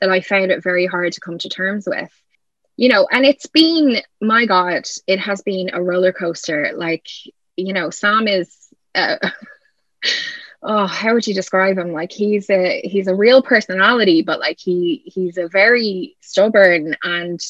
[0.00, 2.10] that I found it very hard to come to terms with.
[2.76, 6.72] You know, and it's been, my God, it has been a roller coaster.
[6.74, 7.06] Like,
[7.56, 8.54] you know, Sam is
[8.94, 9.16] uh,
[10.62, 11.92] oh, how would you describe him?
[11.92, 17.40] Like he's a he's a real personality, but like he he's a very stubborn and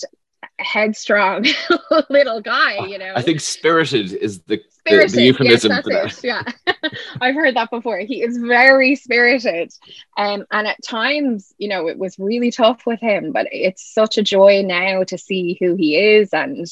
[0.62, 1.46] headstrong
[2.10, 3.12] little guy, you know.
[3.14, 6.24] I think spirited is the, spirited, the, the euphemism yes, for that.
[6.24, 6.42] Yeah.
[7.20, 7.98] I've heard that before.
[7.98, 9.72] He is very spirited.
[10.16, 14.18] Um, and at times, you know, it was really tough with him, but it's such
[14.18, 16.32] a joy now to see who he is.
[16.32, 16.66] And,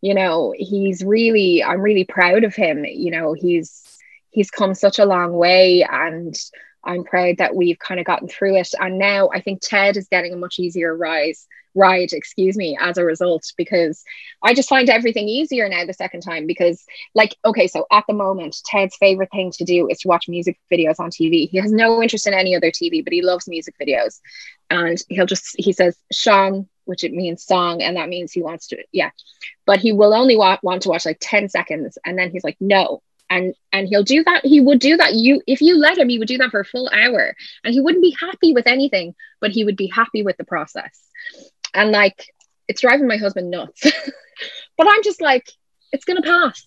[0.00, 2.84] you know, he's really, I'm really proud of him.
[2.84, 3.82] You know, he's,
[4.30, 6.34] he's come such a long way and
[6.84, 8.70] I'm proud that we've kind of gotten through it.
[8.80, 12.98] And now I think Ted is getting a much easier rise ride, excuse me, as
[12.98, 14.02] a result, because
[14.42, 16.46] I just find everything easier now the second time.
[16.46, 20.28] Because, like, okay, so at the moment, Ted's favorite thing to do is to watch
[20.28, 21.48] music videos on TV.
[21.48, 24.20] He has no interest in any other TV, but he loves music videos.
[24.70, 28.68] And he'll just, he says, Sean, which it means song, and that means he wants
[28.68, 29.10] to, yeah.
[29.66, 31.98] But he will only wa- want to watch like 10 seconds.
[32.04, 33.02] And then he's like, no,
[33.32, 36.18] and and he'll do that he would do that you if you let him he
[36.18, 39.50] would do that for a full hour and he wouldn't be happy with anything but
[39.50, 41.00] he would be happy with the process
[41.74, 42.26] and like
[42.68, 43.86] it's driving my husband nuts.
[44.78, 45.48] But i'm just like
[45.92, 46.66] it's gonna pass.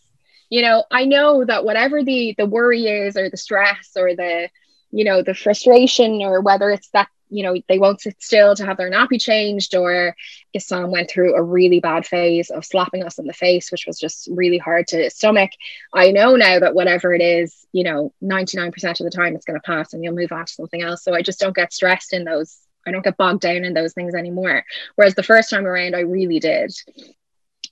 [0.49, 4.49] You know i know that whatever the the worry is or the stress or the
[4.91, 8.65] you know the frustration or whether it's that you know they won't sit still to
[8.65, 10.15] have their nappy changed or
[10.55, 13.99] Isam went through a really bad phase of slapping us in the face which was
[13.99, 15.49] just really hard to stomach
[15.93, 19.59] I know now that whatever it is you know 99% of the time it's going
[19.59, 21.03] to pass and you'll move on to something else.
[21.03, 23.93] So I just don't get stressed in those I don't get bogged down in those
[23.93, 24.63] things anymore.
[24.95, 26.73] Whereas the first time around I really did.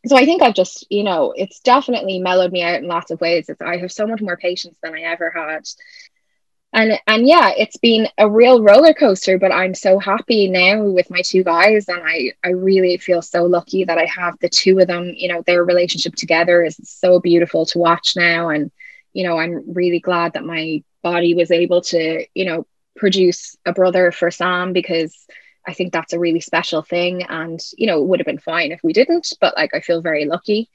[0.05, 3.22] So I think I've just, you know, it's definitely mellowed me out in lots of
[3.22, 3.47] ways.
[3.47, 5.64] It's, I have so much more patience than I ever had.
[6.76, 11.11] And and yeah it's been a real roller coaster but i'm so happy now with
[11.11, 11.88] my two guys.
[11.88, 15.14] And i i really feel so lucky that i have the two of them.
[15.16, 18.49] You know their relationship together is so beautiful to watch now.
[18.49, 18.72] And
[19.14, 22.66] you know i'm really glad that my body was able to you know
[22.96, 25.26] produce a brother for sam because
[25.68, 28.72] i think that's a really special thing and you know it would have been fine
[28.72, 30.70] if we didn't but like i feel very lucky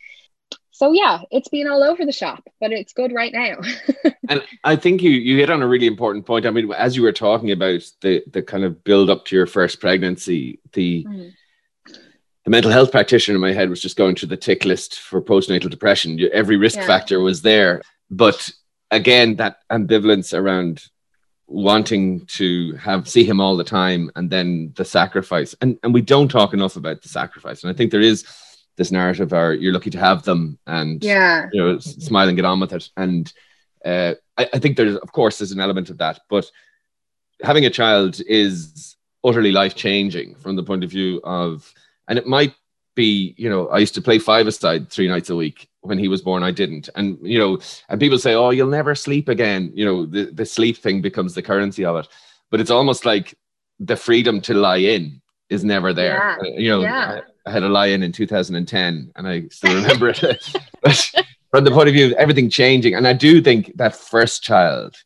[0.79, 3.57] so yeah, it's been all over the shop, but it's good right now.
[4.29, 6.47] and I think you you hit on a really important point.
[6.47, 9.49] I mean, as you were talking about the the kind of build up to your
[9.49, 11.33] first pregnancy, the mm.
[12.45, 15.21] the mental health practitioner in my head was just going through the tick list for
[15.21, 16.17] postnatal depression.
[16.33, 16.87] Every risk yeah.
[16.87, 18.49] factor was there, but
[18.93, 20.85] again, that ambivalence around
[21.49, 25.55] wanting to have see him all the time and then the sacrifice.
[25.61, 27.63] And and we don't talk enough about the sacrifice.
[27.65, 28.25] And i think there is
[28.77, 31.49] this narrative are you're lucky to have them and yeah.
[31.53, 32.91] you know smile and get on with it.
[32.97, 33.33] And
[33.85, 36.21] uh, I, I think there's of course there's an element of that.
[36.29, 36.51] But
[37.43, 41.73] having a child is utterly life changing from the point of view of
[42.09, 42.55] and it might
[42.99, 46.09] be you know i used to play five aside three nights a week when he
[46.09, 49.71] was born i didn't and you know and people say oh you'll never sleep again
[49.73, 52.09] you know the, the sleep thing becomes the currency of it
[52.51, 53.35] but it's almost like
[53.79, 56.37] the freedom to lie in is never there yeah.
[56.41, 57.21] Uh, you know yeah.
[57.49, 60.57] I had a lie-in in 2010, and I still remember it.
[60.83, 61.13] but
[61.51, 64.97] from the point of view of everything changing, and I do think that first child,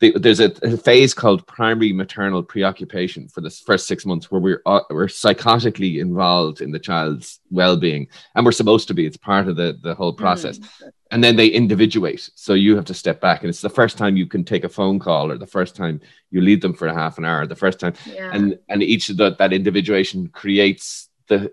[0.00, 4.40] the, there's a, a, phase called primary maternal preoccupation for the first six months where
[4.40, 9.06] we're uh, we're psychotically involved in the child's well-being, and we're supposed to be.
[9.06, 10.58] It's part of the the whole process.
[10.58, 10.90] Mm.
[11.12, 14.16] And then they individuate, so you have to step back, and it's the first time
[14.16, 16.94] you can take a phone call, or the first time you lead them for a
[16.94, 18.30] half an hour, the first time, yeah.
[18.32, 21.52] and and each of that that individuation creates the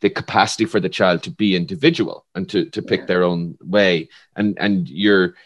[0.00, 3.06] the capacity for the child to be individual and to to pick yeah.
[3.06, 5.36] their own way and and you're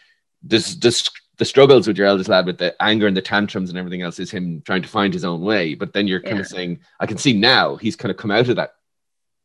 [0.41, 3.77] this this the struggles with your eldest lad with the anger and the tantrums and
[3.77, 6.41] everything else is him trying to find his own way but then you're kind yeah.
[6.41, 8.75] of saying i can see now he's kind of come out of that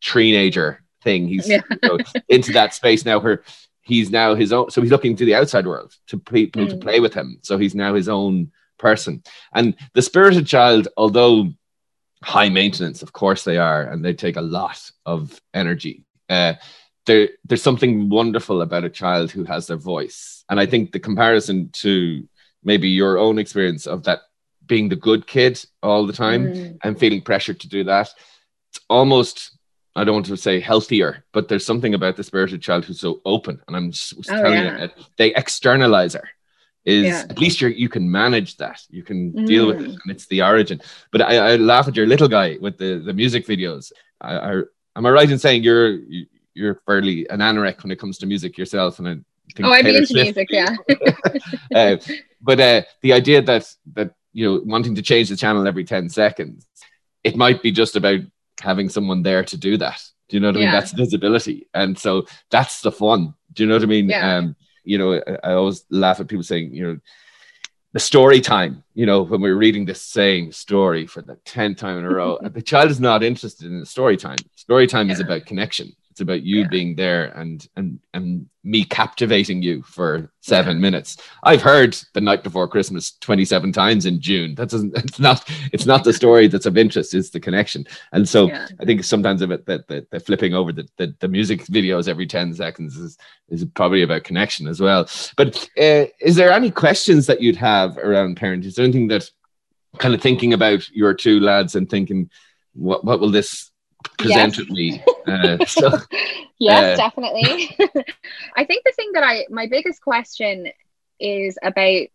[0.02, 1.60] teenager thing he's yeah.
[1.70, 3.42] you know, into that space now where
[3.82, 6.70] he's now his own so he's looking to the outside world to people mm.
[6.70, 9.22] to play with him so he's now his own person
[9.54, 11.48] and the spirited child although
[12.22, 13.02] high maintenance.
[13.02, 16.04] Of course they are, and they take a lot of energy.
[16.28, 16.54] Uh,
[17.06, 21.00] there, there's something wonderful about a child who has their voice, and I think the
[21.00, 22.26] comparison to
[22.64, 24.20] maybe your own experience of that
[24.66, 26.78] being the good kid all the time mm.
[26.84, 28.12] and feeling pressured to do that,
[28.70, 29.58] it's almost
[29.94, 33.20] I don't want to say healthier, but there's something about the spirited child who's so
[33.24, 34.82] open, and I'm just oh, telling yeah.
[34.84, 36.28] you, they externalize her
[36.84, 37.24] is yeah.
[37.28, 39.46] at least you you can manage that you can mm.
[39.46, 39.98] deal with it mm.
[40.02, 40.80] and it's the origin
[41.12, 44.52] but I, I laugh at your little guy with the the music videos I, I
[44.96, 45.98] am I right in saying you're
[46.54, 49.12] you're fairly an anorex when it comes to music yourself and I
[49.54, 50.76] think oh I'd be into Swift, music yeah
[51.74, 51.96] uh,
[52.40, 56.08] but uh, the idea that that you know wanting to change the channel every 10
[56.08, 56.66] seconds
[57.24, 58.20] it might be just about
[58.60, 61.98] having someone there to do that do you know what I mean that's visibility and
[61.98, 64.36] so that's the fun do you know what I mean yeah.
[64.36, 66.98] um you know, I, I always laugh at people saying, you know,
[67.92, 71.98] the story time, you know, when we're reading the same story for the 10th time
[71.98, 74.38] in a row, the child is not interested in the story time.
[74.54, 75.14] Story time yeah.
[75.14, 75.94] is about connection.
[76.22, 76.68] About you yeah.
[76.68, 80.82] being there and and and me captivating you for seven yeah.
[80.82, 81.16] minutes.
[81.42, 84.54] I've heard the night before Christmas 27 times in June.
[84.54, 87.86] That doesn't it's not it's not the story that's of interest, it's the connection.
[88.12, 88.68] And so yeah.
[88.80, 92.26] I think sometimes it that the, the, flipping over the, the, the music videos every
[92.26, 93.18] 10 seconds is
[93.48, 95.08] is probably about connection as well.
[95.36, 98.66] But uh, is there any questions that you'd have around parenting?
[98.66, 99.28] Is there anything that
[99.98, 102.30] kind of thinking about your two lads and thinking
[102.74, 103.71] what what will this
[104.22, 104.70] presented yes.
[104.70, 105.04] me.
[105.26, 105.90] Uh, so,
[106.58, 107.76] yes, uh, definitely.
[108.56, 110.68] I think the thing that I, my biggest question
[111.20, 112.06] is about,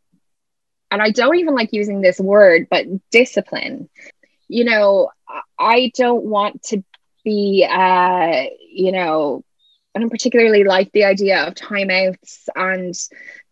[0.90, 3.90] and I don't even like using this word, but discipline.
[4.48, 5.10] You know,
[5.60, 6.84] I don't want to
[7.24, 9.44] be, uh, you know,
[9.96, 12.94] I don't particularly like the idea of timeouts and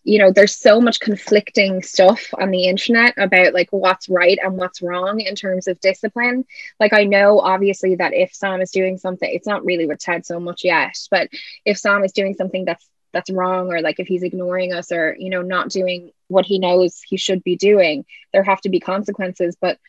[0.06, 4.56] you know there's so much conflicting stuff on the internet about like what's right and
[4.56, 6.45] what's wrong in terms of discipline
[6.80, 10.26] like i know obviously that if sam is doing something it's not really with ted
[10.26, 11.28] so much yet but
[11.66, 15.16] if sam is doing something that's that's wrong or like if he's ignoring us or
[15.18, 18.80] you know not doing what he knows he should be doing there have to be
[18.80, 19.80] consequences but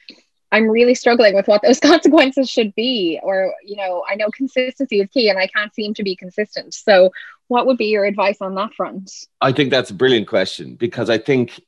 [0.52, 3.20] I'm really struggling with what those consequences should be.
[3.22, 6.72] Or, you know, I know consistency is key and I can't seem to be consistent.
[6.72, 7.10] So,
[7.48, 9.10] what would be your advice on that front?
[9.40, 11.60] I think that's a brilliant question because I think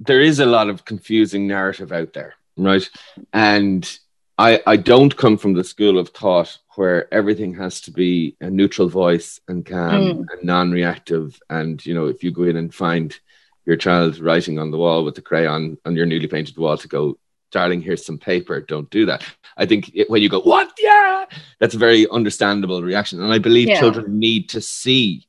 [0.00, 2.88] there is a lot of confusing narrative out there, right?
[3.32, 3.98] And
[4.38, 8.50] I, I don't come from the school of thought where everything has to be a
[8.50, 10.24] neutral voice and calm mm.
[10.30, 11.40] and non-reactive.
[11.48, 13.18] And you know, if you go in and find
[13.64, 16.88] your child writing on the wall with the crayon on your newly painted wall to
[16.88, 17.18] go,
[17.56, 18.60] darling, here's some paper.
[18.60, 19.24] Don't do that.
[19.56, 20.68] I think it, when you go, what?
[20.78, 21.24] Yeah,
[21.58, 23.22] that's a very understandable reaction.
[23.22, 23.80] And I believe yeah.
[23.80, 25.26] children need to see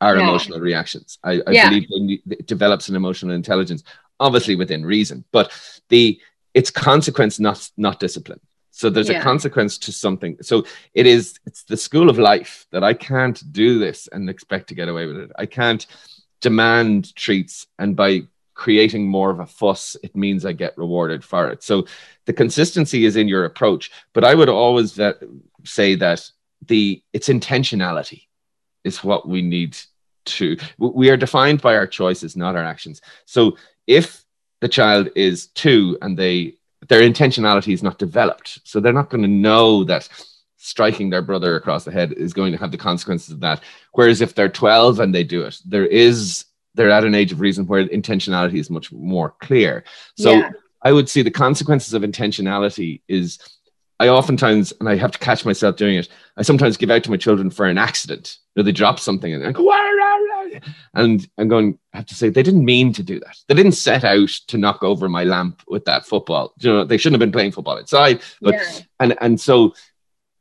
[0.00, 0.24] our yeah.
[0.24, 1.18] emotional reactions.
[1.22, 1.68] I, I yeah.
[1.68, 3.84] believe need, it develops an emotional intelligence,
[4.18, 5.52] obviously within reason, but
[5.88, 6.20] the
[6.52, 8.40] it's consequence, not not discipline.
[8.70, 9.20] So there's yeah.
[9.20, 10.36] a consequence to something.
[10.42, 10.64] So
[10.94, 14.74] it is it's the school of life that I can't do this and expect to
[14.74, 15.30] get away with it.
[15.38, 15.86] I can't
[16.40, 18.22] demand treats and by
[18.58, 21.62] creating more of a fuss, it means I get rewarded for it.
[21.62, 21.86] So
[22.26, 25.20] the consistency is in your approach, but I would always that,
[25.64, 26.28] say that
[26.66, 28.26] the it's intentionality
[28.82, 29.78] is what we need
[30.24, 33.56] to we are defined by our choices not our actions so
[33.86, 34.24] if
[34.60, 36.54] the child is two and they
[36.88, 40.08] their intentionality is not developed so they're not going to know that
[40.56, 44.20] striking their brother across the head is going to have the consequences of that whereas
[44.20, 46.44] if they're 12 and they do it there is
[46.78, 49.84] they're at an age of reason where intentionality is much more clear
[50.16, 50.50] so yeah.
[50.82, 53.38] i would see the consequences of intentionality is
[54.00, 57.10] I oftentimes, and I have to catch myself doing it, I sometimes give out to
[57.10, 58.38] my children for an accident.
[58.54, 59.68] You know, they drop something and I go,
[60.94, 63.36] and I'm going, I have to say, they didn't mean to do that.
[63.48, 66.54] They didn't set out to knock over my lamp with that football.
[66.60, 68.22] You know, they shouldn't have been playing football outside.
[68.40, 68.78] But yeah.
[69.00, 69.74] and and so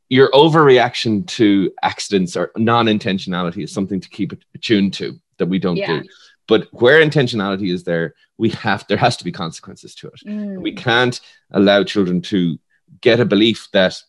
[0.10, 5.78] your overreaction to accidents or non-intentionality is something to keep attuned to that we don't
[5.78, 6.00] yeah.
[6.00, 6.04] do.
[6.48, 10.22] But where intentionality is there, we have there has to be consequences to it.
[10.26, 10.62] Mm.
[10.62, 11.20] We can't
[11.52, 12.58] allow children to
[13.02, 14.02] get a belief that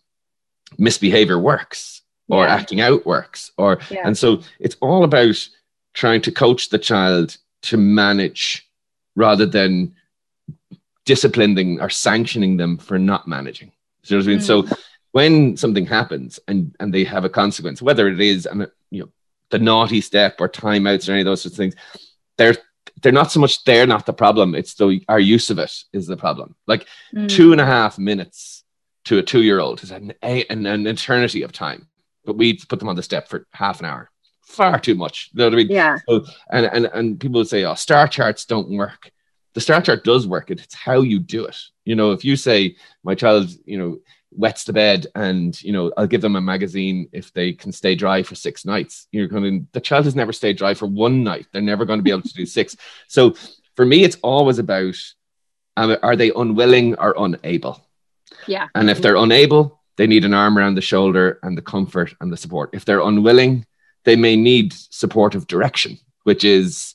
[0.76, 2.54] misbehavior works or yeah.
[2.54, 4.02] acting out works or yeah.
[4.04, 5.48] and so it's all about
[5.94, 8.68] trying to coach the child to manage
[9.16, 9.94] rather than
[11.06, 13.72] disciplining or sanctioning them for not managing
[14.10, 14.38] you know what I mean?
[14.38, 14.42] Mm.
[14.42, 14.76] So
[15.12, 19.08] when something happens and and they have a consequence, whether it is and you know
[19.50, 21.74] the naughty step or timeouts or any of those sorts of things,
[22.38, 22.56] they're
[23.02, 24.54] they're not so much they're not the problem.
[24.54, 26.54] It's the our use of it is the problem.
[26.66, 27.28] Like mm.
[27.28, 28.64] two and a half minutes
[29.04, 31.88] to a two year old is an, an, an eternity of time.
[32.24, 34.10] But we put them on the step for half an hour.
[34.42, 35.30] Far too much.
[35.32, 35.68] You know what I mean?
[35.70, 35.98] Yeah.
[36.08, 39.10] So, and, and, and people would say, oh, star charts don't work.
[39.54, 40.50] The star chart does work.
[40.50, 41.56] It's how you do it.
[41.84, 43.98] You know, if you say, my child, you know,
[44.30, 47.94] wets the bed and you know i'll give them a magazine if they can stay
[47.94, 51.24] dry for six nights you're going to the child has never stayed dry for one
[51.24, 52.76] night they're never going to be able to do six
[53.06, 53.34] so
[53.74, 54.94] for me it's always about
[55.78, 57.88] um, are they unwilling or unable
[58.46, 58.68] yeah.
[58.74, 62.32] And if they're unable, they need an arm around the shoulder and the comfort and
[62.32, 62.70] the support.
[62.72, 63.66] If they're unwilling,
[64.04, 66.94] they may need supportive direction, which is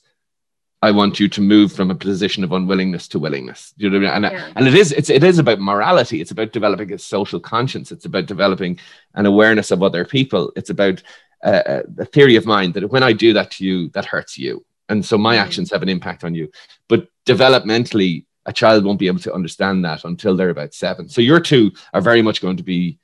[0.84, 3.72] I want you to move from a position of unwillingness to willingness.
[3.78, 4.24] Do you know what I mean?
[4.26, 4.52] And, yeah.
[4.54, 6.20] and it is it's it is about morality.
[6.20, 7.90] It's about developing a social conscience.
[7.90, 8.78] It's about developing
[9.14, 10.52] an awareness of other people.
[10.56, 11.02] It's about
[11.42, 14.36] uh, uh a theory of mind that when I do that to you, that hurts
[14.36, 15.40] you, and so my mm.
[15.40, 16.50] actions have an impact on you.
[16.86, 21.08] But developmentally, a child won't be able to understand that until they're about seven.
[21.08, 22.98] So your two are very much going to be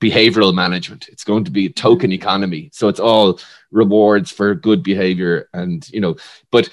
[0.00, 1.08] behavioral management.
[1.08, 2.22] It's going to be a token mm-hmm.
[2.22, 2.70] economy.
[2.72, 3.40] So it's all
[3.72, 6.16] rewards for good behavior and, you know,
[6.50, 6.68] but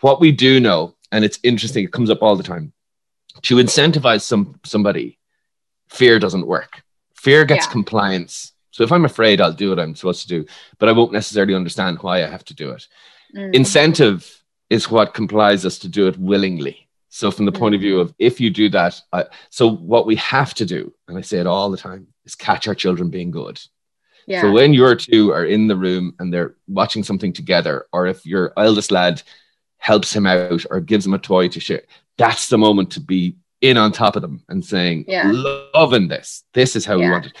[0.00, 2.72] what we do know and it's interesting, it comes up all the time.
[3.42, 5.18] To incentivize some somebody,
[5.88, 6.82] fear doesn't work.
[7.14, 7.72] Fear gets Yeah.
[7.72, 8.52] compliance.
[8.70, 10.46] So if I'm afraid, I'll do what I'm supposed to do,
[10.78, 12.86] but I won't necessarily understand why I have to do it.
[13.34, 13.54] Mm.
[13.54, 16.88] Incentive is what complies us to do it willingly.
[17.08, 20.16] So from the point of view of if you do that, I, so what we
[20.16, 23.30] have to do, and I say it all the time, is catch our children being
[23.30, 23.58] good.
[24.26, 24.42] yeah.
[24.42, 28.26] So when your two are in the room and they're watching something together, or if
[28.26, 29.22] your eldest lad
[29.90, 31.82] helps him out or gives him a toy to share,
[32.18, 35.30] that's the moment to be in on top of them and saying, Yeah.
[35.74, 36.42] loving this.
[36.54, 37.32] This is how we want it.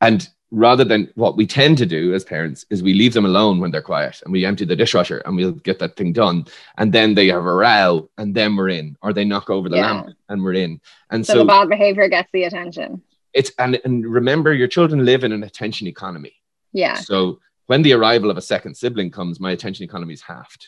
[0.00, 3.60] And rather than what we tend to do as parents is we leave them alone
[3.60, 6.46] when they're quiet and we empty the dishwasher and we'll get that thing done.
[6.78, 9.76] And then they have a row and then we're in, or they knock over the
[9.76, 9.92] Yeah.
[9.92, 10.80] lamp and we're in.
[11.10, 13.02] And so, so the bad behavior gets the attention.
[13.34, 16.32] it's and, and remember your children live in an attention economy.
[16.72, 16.94] Yeah.
[16.94, 20.62] So when the arrival of a second sibling comes, my attention economy is halved.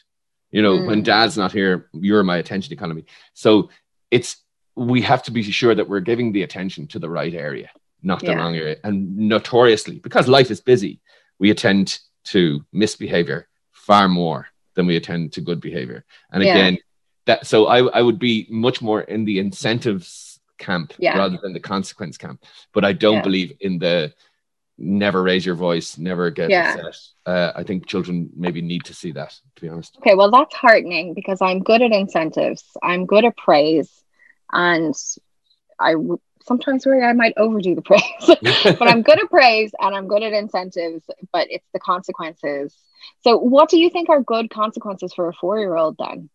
[0.53, 1.05] You know, when Mm.
[1.05, 3.05] dad's not here, you're my attention economy.
[3.35, 3.71] So
[4.11, 4.37] it's
[4.77, 7.71] we have to be sure that we're giving the attention to the right area,
[8.03, 8.37] not the Yeah.
[8.39, 8.77] wrong area.
[8.85, 11.01] And notoriously, because life is busy,
[11.39, 16.05] we attend to misbehavior far more than we attend to good behavior.
[16.31, 16.51] And Yeah.
[16.53, 16.79] again,
[17.27, 21.19] that so I, I would be much more in the incentives camp Yeah.
[21.19, 22.45] rather than the consequence camp.
[22.73, 24.15] But I don't believe in the
[24.83, 26.75] never raise your voice, never get Yeah.
[26.75, 26.99] upset.
[27.25, 29.97] Uh, I think children maybe need to see that, to be honest.
[29.99, 32.65] Okay, well, that's heartening because I'm good at incentives.
[32.83, 33.91] I'm good at praise,
[34.53, 34.95] and
[35.79, 38.03] I w- sometimes worry I might overdo the praise.
[38.79, 42.75] but I'm good at praise and I'm good at incentives, but it's the consequences.
[43.23, 46.29] So, what do you think are good consequences for a four year old then?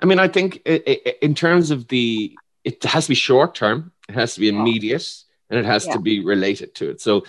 [0.00, 3.54] I mean, I think i i in terms of the, it has to be short
[3.54, 5.08] term, it has to be immediate,
[5.50, 5.94] and it has Yeah.
[5.94, 7.00] to be related to it.
[7.00, 7.24] So,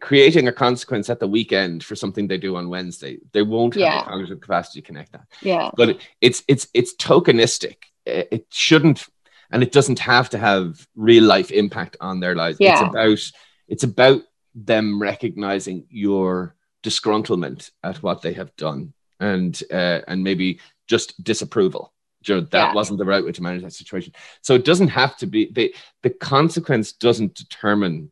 [0.00, 3.80] creating a consequence at the weekend for something they do on Wednesday, they won't have
[3.80, 3.98] Yeah.
[4.04, 5.26] the cognitive capacity to connect that.
[5.42, 5.70] Yeah.
[5.76, 7.76] But it- it's it's it's tokenistic.
[8.06, 9.06] It it shouldn't,
[9.50, 12.58] and it doesn't have to have real life impact on their lives.
[12.60, 12.72] Yeah.
[12.72, 13.32] It's about
[13.68, 14.22] it's about
[14.54, 21.92] them recognizing your disgruntlement at what they have done, and uh, and maybe just disapproval.
[22.26, 22.74] You know, that Yeah.
[22.74, 24.12] wasn't the right way to manage that situation.
[24.42, 28.10] So it doesn't have to be the the consequence doesn't determine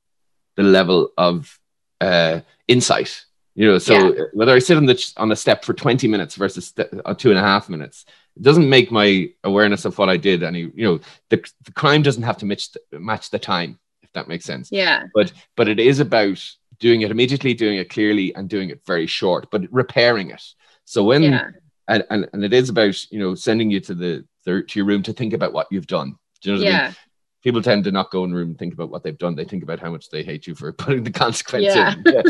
[0.59, 1.59] the level of
[2.01, 3.25] uh, insight.
[3.55, 4.25] You know, so Yeah.
[4.35, 7.31] whether I sit on the on a step for twenty minutes versus st- uh, two
[7.31, 8.05] and a half minutes,
[8.37, 10.61] it doesn't make my awareness of what I did any.
[10.81, 11.01] You know,
[11.31, 14.71] the, the crime doesn't have to match the, match the time, if that makes sense.
[14.71, 15.05] Yeah.
[15.15, 16.39] But but it is about
[16.79, 20.43] doing it immediately, doing it clearly, and doing it very short, but repairing it.
[20.85, 21.51] So when Yeah.
[21.89, 24.87] and, and and it is about you know sending you to the, the to your
[24.87, 26.11] room to think about what you've done.
[26.43, 26.97] Do you know what I mean?
[27.43, 27.49] Yeah.
[27.51, 29.34] People tend to not go in the room and think about what they've done.
[29.34, 31.95] They think about how much they hate you for putting the consequence Yeah.
[31.95, 32.05] in.
[32.07, 32.22] Yeah.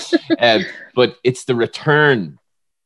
[0.54, 2.38] um, but it's the return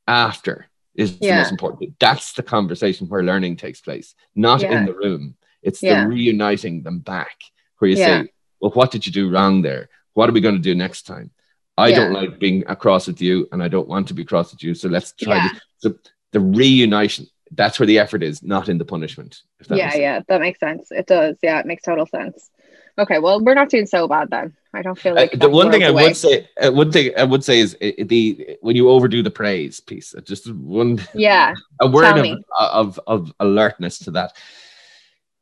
[0.07, 1.95] after is the most important.
[1.99, 4.79] That's the conversation where learning takes place, not Yeah.
[4.79, 5.37] in the room.
[5.63, 6.03] It's Yeah.
[6.03, 7.37] the reuniting them back
[7.79, 8.23] where you Yeah.
[8.23, 8.29] say,
[8.61, 9.89] Well, what did you do wrong there?
[10.15, 11.31] What are we going to do next time?
[11.77, 11.97] I Yeah.
[11.97, 14.75] don't like being across with you and I don't want to be cross with you.
[14.75, 15.49] So let's try Yeah.
[15.79, 15.95] So
[16.31, 19.43] the reunition, that's where the effort is, not in the punishment.
[19.61, 19.95] If that Yeah.
[19.95, 20.21] Yeah.
[20.29, 20.91] That makes sense.
[20.91, 21.37] It does.
[21.43, 21.61] Yeah.
[21.61, 22.51] It makes total sense.
[22.99, 23.19] Okay.
[23.19, 24.55] Well, we're not doing so bad then.
[24.75, 26.05] I don't feel Uh, like the one thing I away.
[26.09, 29.31] would say, uh, one thing I would say is uh, the when you overdo the
[29.31, 31.55] praise piece, uh, just one Yeah.
[31.81, 34.33] a word of, of of alertness to that.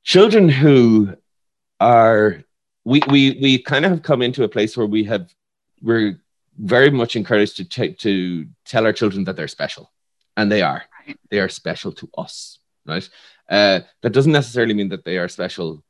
[0.03, 1.15] Children who
[1.81, 2.43] are
[2.85, 5.33] we we we kind of have come into a place where we have
[5.83, 6.21] we're
[6.59, 9.91] very much encouraged to take to tell our children that they're special,
[10.37, 10.83] and they are.
[11.31, 13.09] They are special to us, right?
[13.49, 15.83] Uh, that doesn't necessarily mean that they are special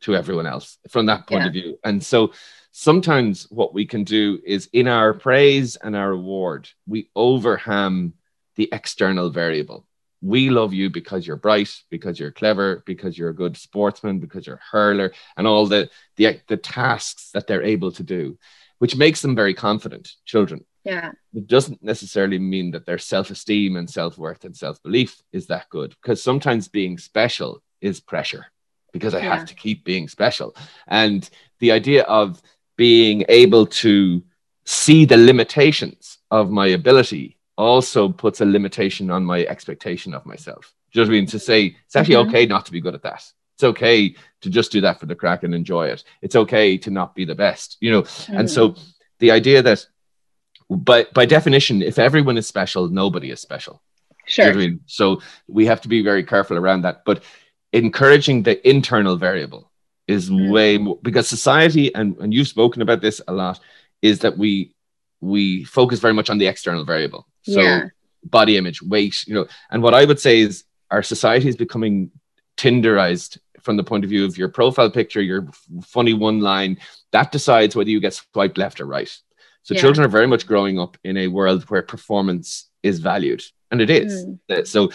[0.00, 1.46] to everyone else from that point Yeah.
[1.46, 1.78] of view.
[1.84, 2.32] And so
[2.72, 8.12] sometimes what we can do is in our praise and our reward, we overham
[8.56, 9.86] the external variable.
[10.20, 14.46] We love you because you're bright, because you're clever, because you're a good sportsman, because
[14.46, 18.38] you're a hurler, and all the, the, the tasks that they're able to do,
[18.78, 20.64] which makes them very confident, children.
[20.84, 21.12] Yeah.
[21.34, 25.46] It doesn't necessarily mean that their self esteem and self worth and self belief is
[25.46, 28.46] that good, because sometimes being special is pressure
[28.92, 29.34] because I Yeah.
[29.36, 30.54] have to keep being special.
[30.86, 31.28] And
[31.58, 32.40] the idea of
[32.76, 34.22] being able to
[34.64, 40.74] see the limitations of my ability also puts a limitation on my expectation of myself.
[40.92, 41.26] Do you know what I mean?
[41.26, 42.28] To say it's actually Mhm.
[42.28, 43.24] okay not to be good at that.
[43.56, 46.02] It's okay to just do that for the crack and enjoy it.
[46.22, 48.04] It's okay to not be the best, you know.
[48.28, 48.74] And so
[49.20, 49.86] the idea that
[50.70, 53.82] by by definition, if everyone is special, nobody is special.
[54.26, 54.62] Do you know Sure.
[54.62, 54.80] I mean?
[54.86, 57.04] So we have to be very careful around that.
[57.04, 57.22] But
[57.72, 59.70] encouraging the internal variable
[60.06, 60.50] is Mm.
[60.50, 63.60] way more because society and, and you've spoken about this a lot
[64.02, 64.72] is that we
[65.20, 67.26] we focus very much on the external variable.
[67.42, 67.88] So Yeah.
[68.24, 72.10] body image, weight, you know, and what I would say is our society is becoming
[72.56, 75.48] Tinderized from the point of view of your profile picture, your
[75.82, 76.78] funny one line,
[77.10, 79.10] that decides whether you get swiped left or right.
[79.64, 79.80] So yeah.
[79.80, 83.90] children are very much growing up in a world where performance is valued, and it
[83.90, 84.26] is.
[84.26, 84.66] Mm.
[84.66, 84.90] So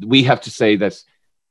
[0.00, 1.00] we have to say that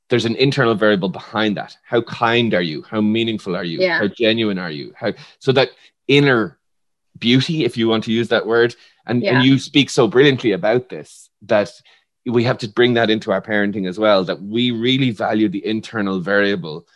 [0.10, 1.78] there's an internal variable behind that.
[1.84, 2.82] How kind are you?
[2.82, 3.80] How meaningful are you?
[3.80, 4.00] Yeah.
[4.00, 4.94] How genuine are you?
[4.96, 5.70] How so that
[6.08, 6.60] inner
[7.18, 9.36] beauty, if you want to use that word, and, yeah.
[9.36, 11.72] and you speak so brilliantly about this that
[12.26, 15.64] we have to bring that into our parenting as well that we really value the
[15.66, 16.88] internal variable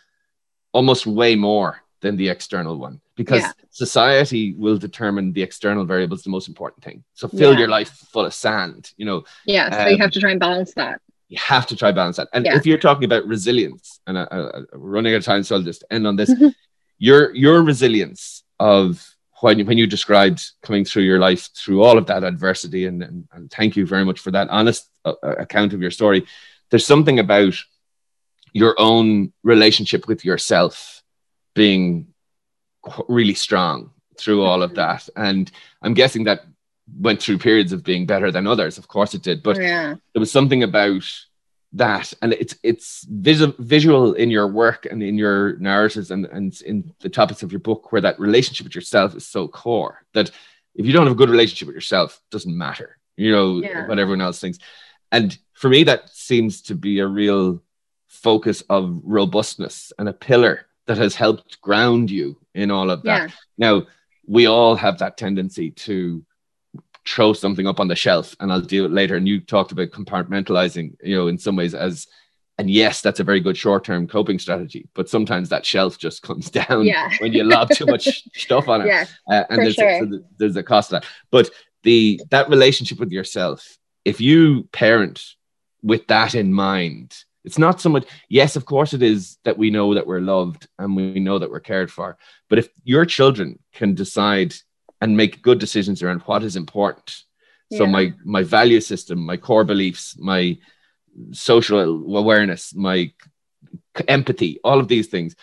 [0.73, 3.51] almost way more than the external one because yeah.
[3.69, 7.59] society will determine the external variable is the most important thing so fill yeah.
[7.59, 10.39] your life full of sand you know yeah so um, you have to try and
[10.39, 12.55] balance that you have to try balance that and yeah.
[12.55, 15.83] if you're talking about resilience and I, I, running out of time so i'll just
[15.91, 16.33] end on this
[16.97, 22.07] your your resilience of when, when you described coming through your life through all of
[22.07, 25.73] that adversity and, and, and thank you very much for that honest uh, uh account
[25.73, 26.25] of your story
[26.69, 27.53] there's something about
[28.53, 31.03] your own relationship with yourself
[31.53, 32.07] being
[33.07, 34.77] really strong through all of mm-hmm.
[34.77, 35.09] that.
[35.15, 36.41] And i'm guessing that
[36.97, 38.77] went through periods of being better than others.
[38.77, 39.43] Of course it did.
[39.43, 39.95] But yeah.
[40.13, 41.03] there was something about
[41.73, 42.13] that.
[42.21, 46.93] And it's it's visual visual in your work and in your narratives and and in
[46.99, 50.31] the topics of your book where that relationship with yourself is so core that
[50.75, 53.87] if you don't have a good relationship with yourself doesn't matter you know yeah.
[53.87, 54.59] what everyone else thinks.
[55.11, 57.61] And for me that seems to be a real
[58.07, 63.29] focus of robustness and a pillar that has helped ground you in all of that
[63.29, 63.35] yeah.
[63.57, 63.83] now
[64.29, 66.23] we all have that tendency to
[67.07, 69.15] throw something up on the shelf and I'll do it later.
[69.15, 72.07] And you talked about compartmentalizing, you know, in some ways as,
[72.59, 76.49] and yes, that's a very good short-term coping strategy, but sometimes that shelf just comes
[76.51, 77.09] down yeah.
[77.19, 78.87] when you lob too much stuff on it.
[78.87, 80.03] Yeah, uh, and there's, sure.
[80.03, 81.05] a, there's a cost to that.
[81.31, 81.49] But
[81.83, 85.23] the that relationship with yourself, if you parent
[85.81, 89.69] with that in mind, it's not so much, yes, of course it is that we
[89.69, 92.17] know that we're loved and we know that we're cared for.
[92.49, 94.53] But if your children can decide
[95.01, 97.23] and make good decisions around what is important.
[97.71, 100.57] So my my value system, my core beliefs, my
[101.31, 101.79] social
[102.17, 103.11] awareness, my
[104.07, 105.35] empathy, all of these things,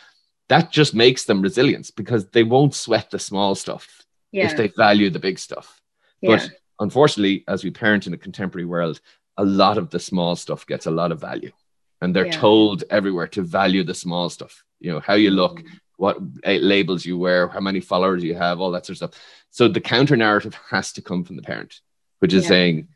[0.49, 4.47] that just makes them resilient because they won't sweat the small stuff yeah.
[4.47, 5.81] if they value the big stuff.
[6.21, 6.37] Yeah.
[6.37, 9.01] But unfortunately, as we parent in a contemporary world,
[9.37, 11.53] a lot of the small stuff gets a lot of value.
[12.01, 14.65] And they're told everywhere to value the small stuff.
[14.81, 15.67] You know, how you look, mm
[15.97, 19.23] what labels you wear, how many followers you have, all that sort of stuff.
[19.51, 21.81] So the counter narrative has to come from the parent,
[22.19, 22.49] which is yeah.
[22.49, 22.89] saying,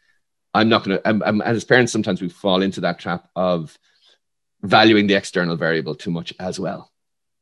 [0.52, 3.78] I'm not going to, and as parents, sometimes we fall into that trap of
[4.62, 6.90] valuing the external variable too much as well.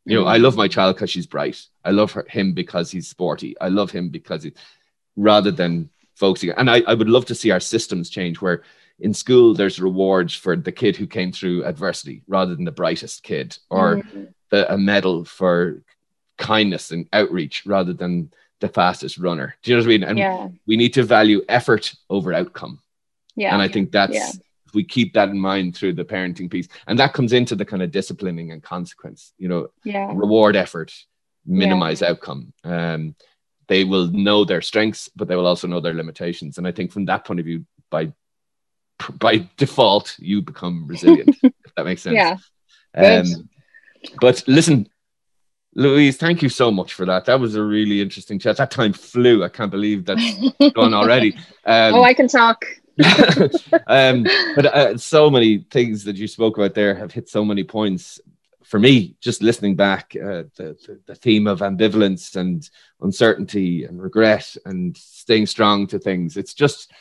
[0.04, 0.30] You know, mm-hmm.
[0.30, 1.60] I love my child because she's bright.
[1.84, 3.58] I love her, him because he's sporty.
[3.60, 4.52] I love him because he,
[5.16, 8.62] rather than focusing, and I, I would love to see our systems change where
[9.00, 13.22] in school there's rewards for the kid who came through adversity rather than the brightest
[13.22, 15.82] kid or mm-hmm the, a medal for
[16.36, 19.54] kindness and outreach rather than the fastest runner.
[19.62, 20.04] Do you know what I mean?
[20.04, 20.48] And yeah.
[20.66, 22.80] we need to value effort over outcome.
[23.36, 23.52] Yeah.
[23.52, 24.30] And I think that's yeah.
[24.66, 27.64] if we keep that in mind through the parenting piece, and that comes into the
[27.64, 30.10] kind of disciplining and consequence, you know, yeah.
[30.12, 30.92] reward effort,
[31.46, 32.08] minimize yeah.
[32.08, 32.52] outcome.
[32.64, 33.14] Um,
[33.68, 36.58] they will know their strengths, but they will also know their limitations.
[36.58, 38.12] And I think from that point of view, by
[39.18, 41.36] by default, you become resilient.
[41.42, 42.14] if that makes sense.
[42.14, 42.36] Yeah.
[42.94, 43.48] Um,
[44.20, 44.88] but listen,
[45.74, 47.26] Louise, thank you so much for that.
[47.26, 48.56] That was a really interesting chat.
[48.56, 49.44] That time flew.
[49.44, 50.34] I can't believe that's
[50.74, 51.34] gone already.
[51.64, 52.64] Um, oh, I can talk.
[53.86, 54.26] um,
[54.56, 58.20] but uh, so many things that you spoke about there have hit so many points.
[58.64, 62.68] For me, just listening back, uh, the, the, the theme of ambivalence and
[63.00, 66.36] uncertainty and regret and staying strong to things.
[66.36, 66.92] It's just,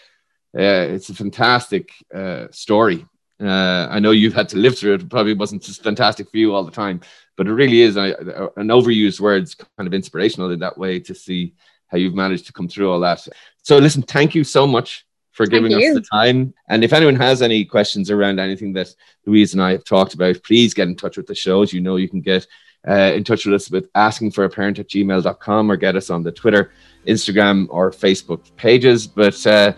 [0.57, 3.05] uh, it's a fantastic uh, story
[3.39, 5.01] uh, I know you've had to live through it.
[5.01, 5.09] it.
[5.09, 7.01] Probably wasn't just fantastic for you all the time,
[7.35, 8.09] but it really is an
[8.57, 9.47] overused word.
[9.77, 11.53] kind of inspirational in that way to see
[11.87, 13.25] how you've managed to come through all that.
[13.61, 16.53] So, listen, thank you so much for giving us the time.
[16.67, 18.89] And if anyone has any questions around anything that
[19.27, 21.61] Louise and I have talked about, please get in touch with the show.
[21.61, 22.47] As you know, you can get
[22.87, 26.09] uh, in touch with us with asking for a parent at gmail.com or get us
[26.09, 26.71] on the Twitter,
[27.05, 29.05] Instagram, or Facebook pages.
[29.05, 29.73] But uh,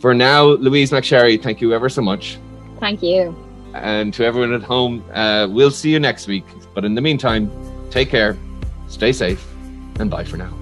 [0.00, 2.38] for now, Louise McSharry, thank you ever so much.
[2.80, 3.34] Thank you.
[3.74, 6.44] And to everyone at home, uh, we'll see you next week.
[6.74, 7.50] But in the meantime,
[7.90, 8.36] take care,
[8.88, 9.44] stay safe,
[9.98, 10.52] and bye for now.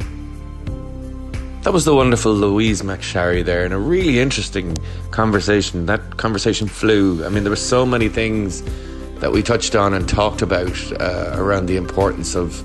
[1.62, 4.76] That was the wonderful Louise McSharry there, and a really interesting
[5.10, 5.86] conversation.
[5.86, 7.24] That conversation flew.
[7.24, 8.62] I mean, there were so many things
[9.20, 12.60] that we touched on and talked about uh, around the importance of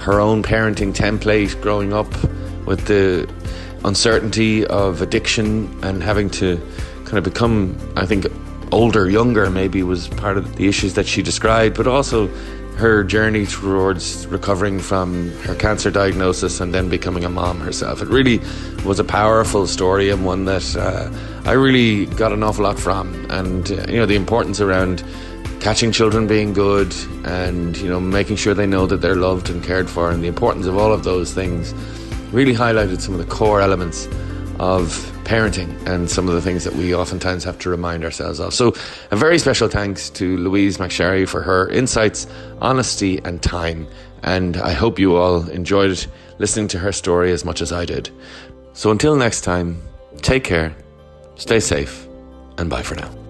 [0.00, 2.10] her own parenting template growing up
[2.66, 3.32] with the
[3.84, 6.56] uncertainty of addiction and having to
[7.04, 8.26] kind of become, I think,
[8.72, 12.28] older, younger, maybe was part of the issues that she described, but also
[12.76, 18.00] her journey towards recovering from her cancer diagnosis and then becoming a mom herself.
[18.00, 18.40] It really
[18.84, 21.10] was a powerful story and one that uh,
[21.48, 23.30] I really got an awful lot from.
[23.30, 25.04] And, uh, you know, the importance around
[25.60, 29.62] catching children being good and, you know, making sure they know that they're loved and
[29.62, 31.74] cared for and the importance of all of those things
[32.32, 34.06] really highlighted some of the core elements
[34.58, 38.52] of parenting and some of the things that we oftentimes have to remind ourselves of.
[38.52, 38.74] So,
[39.10, 42.26] a very special thanks to Louise McSharry for her insights,
[42.60, 43.86] honesty, and time.
[44.22, 46.04] And I hope you all enjoyed
[46.38, 48.10] listening to her story as much as I did.
[48.72, 49.82] So, until next time,
[50.22, 50.74] take care,
[51.36, 52.06] stay safe,
[52.58, 53.21] and bye for now.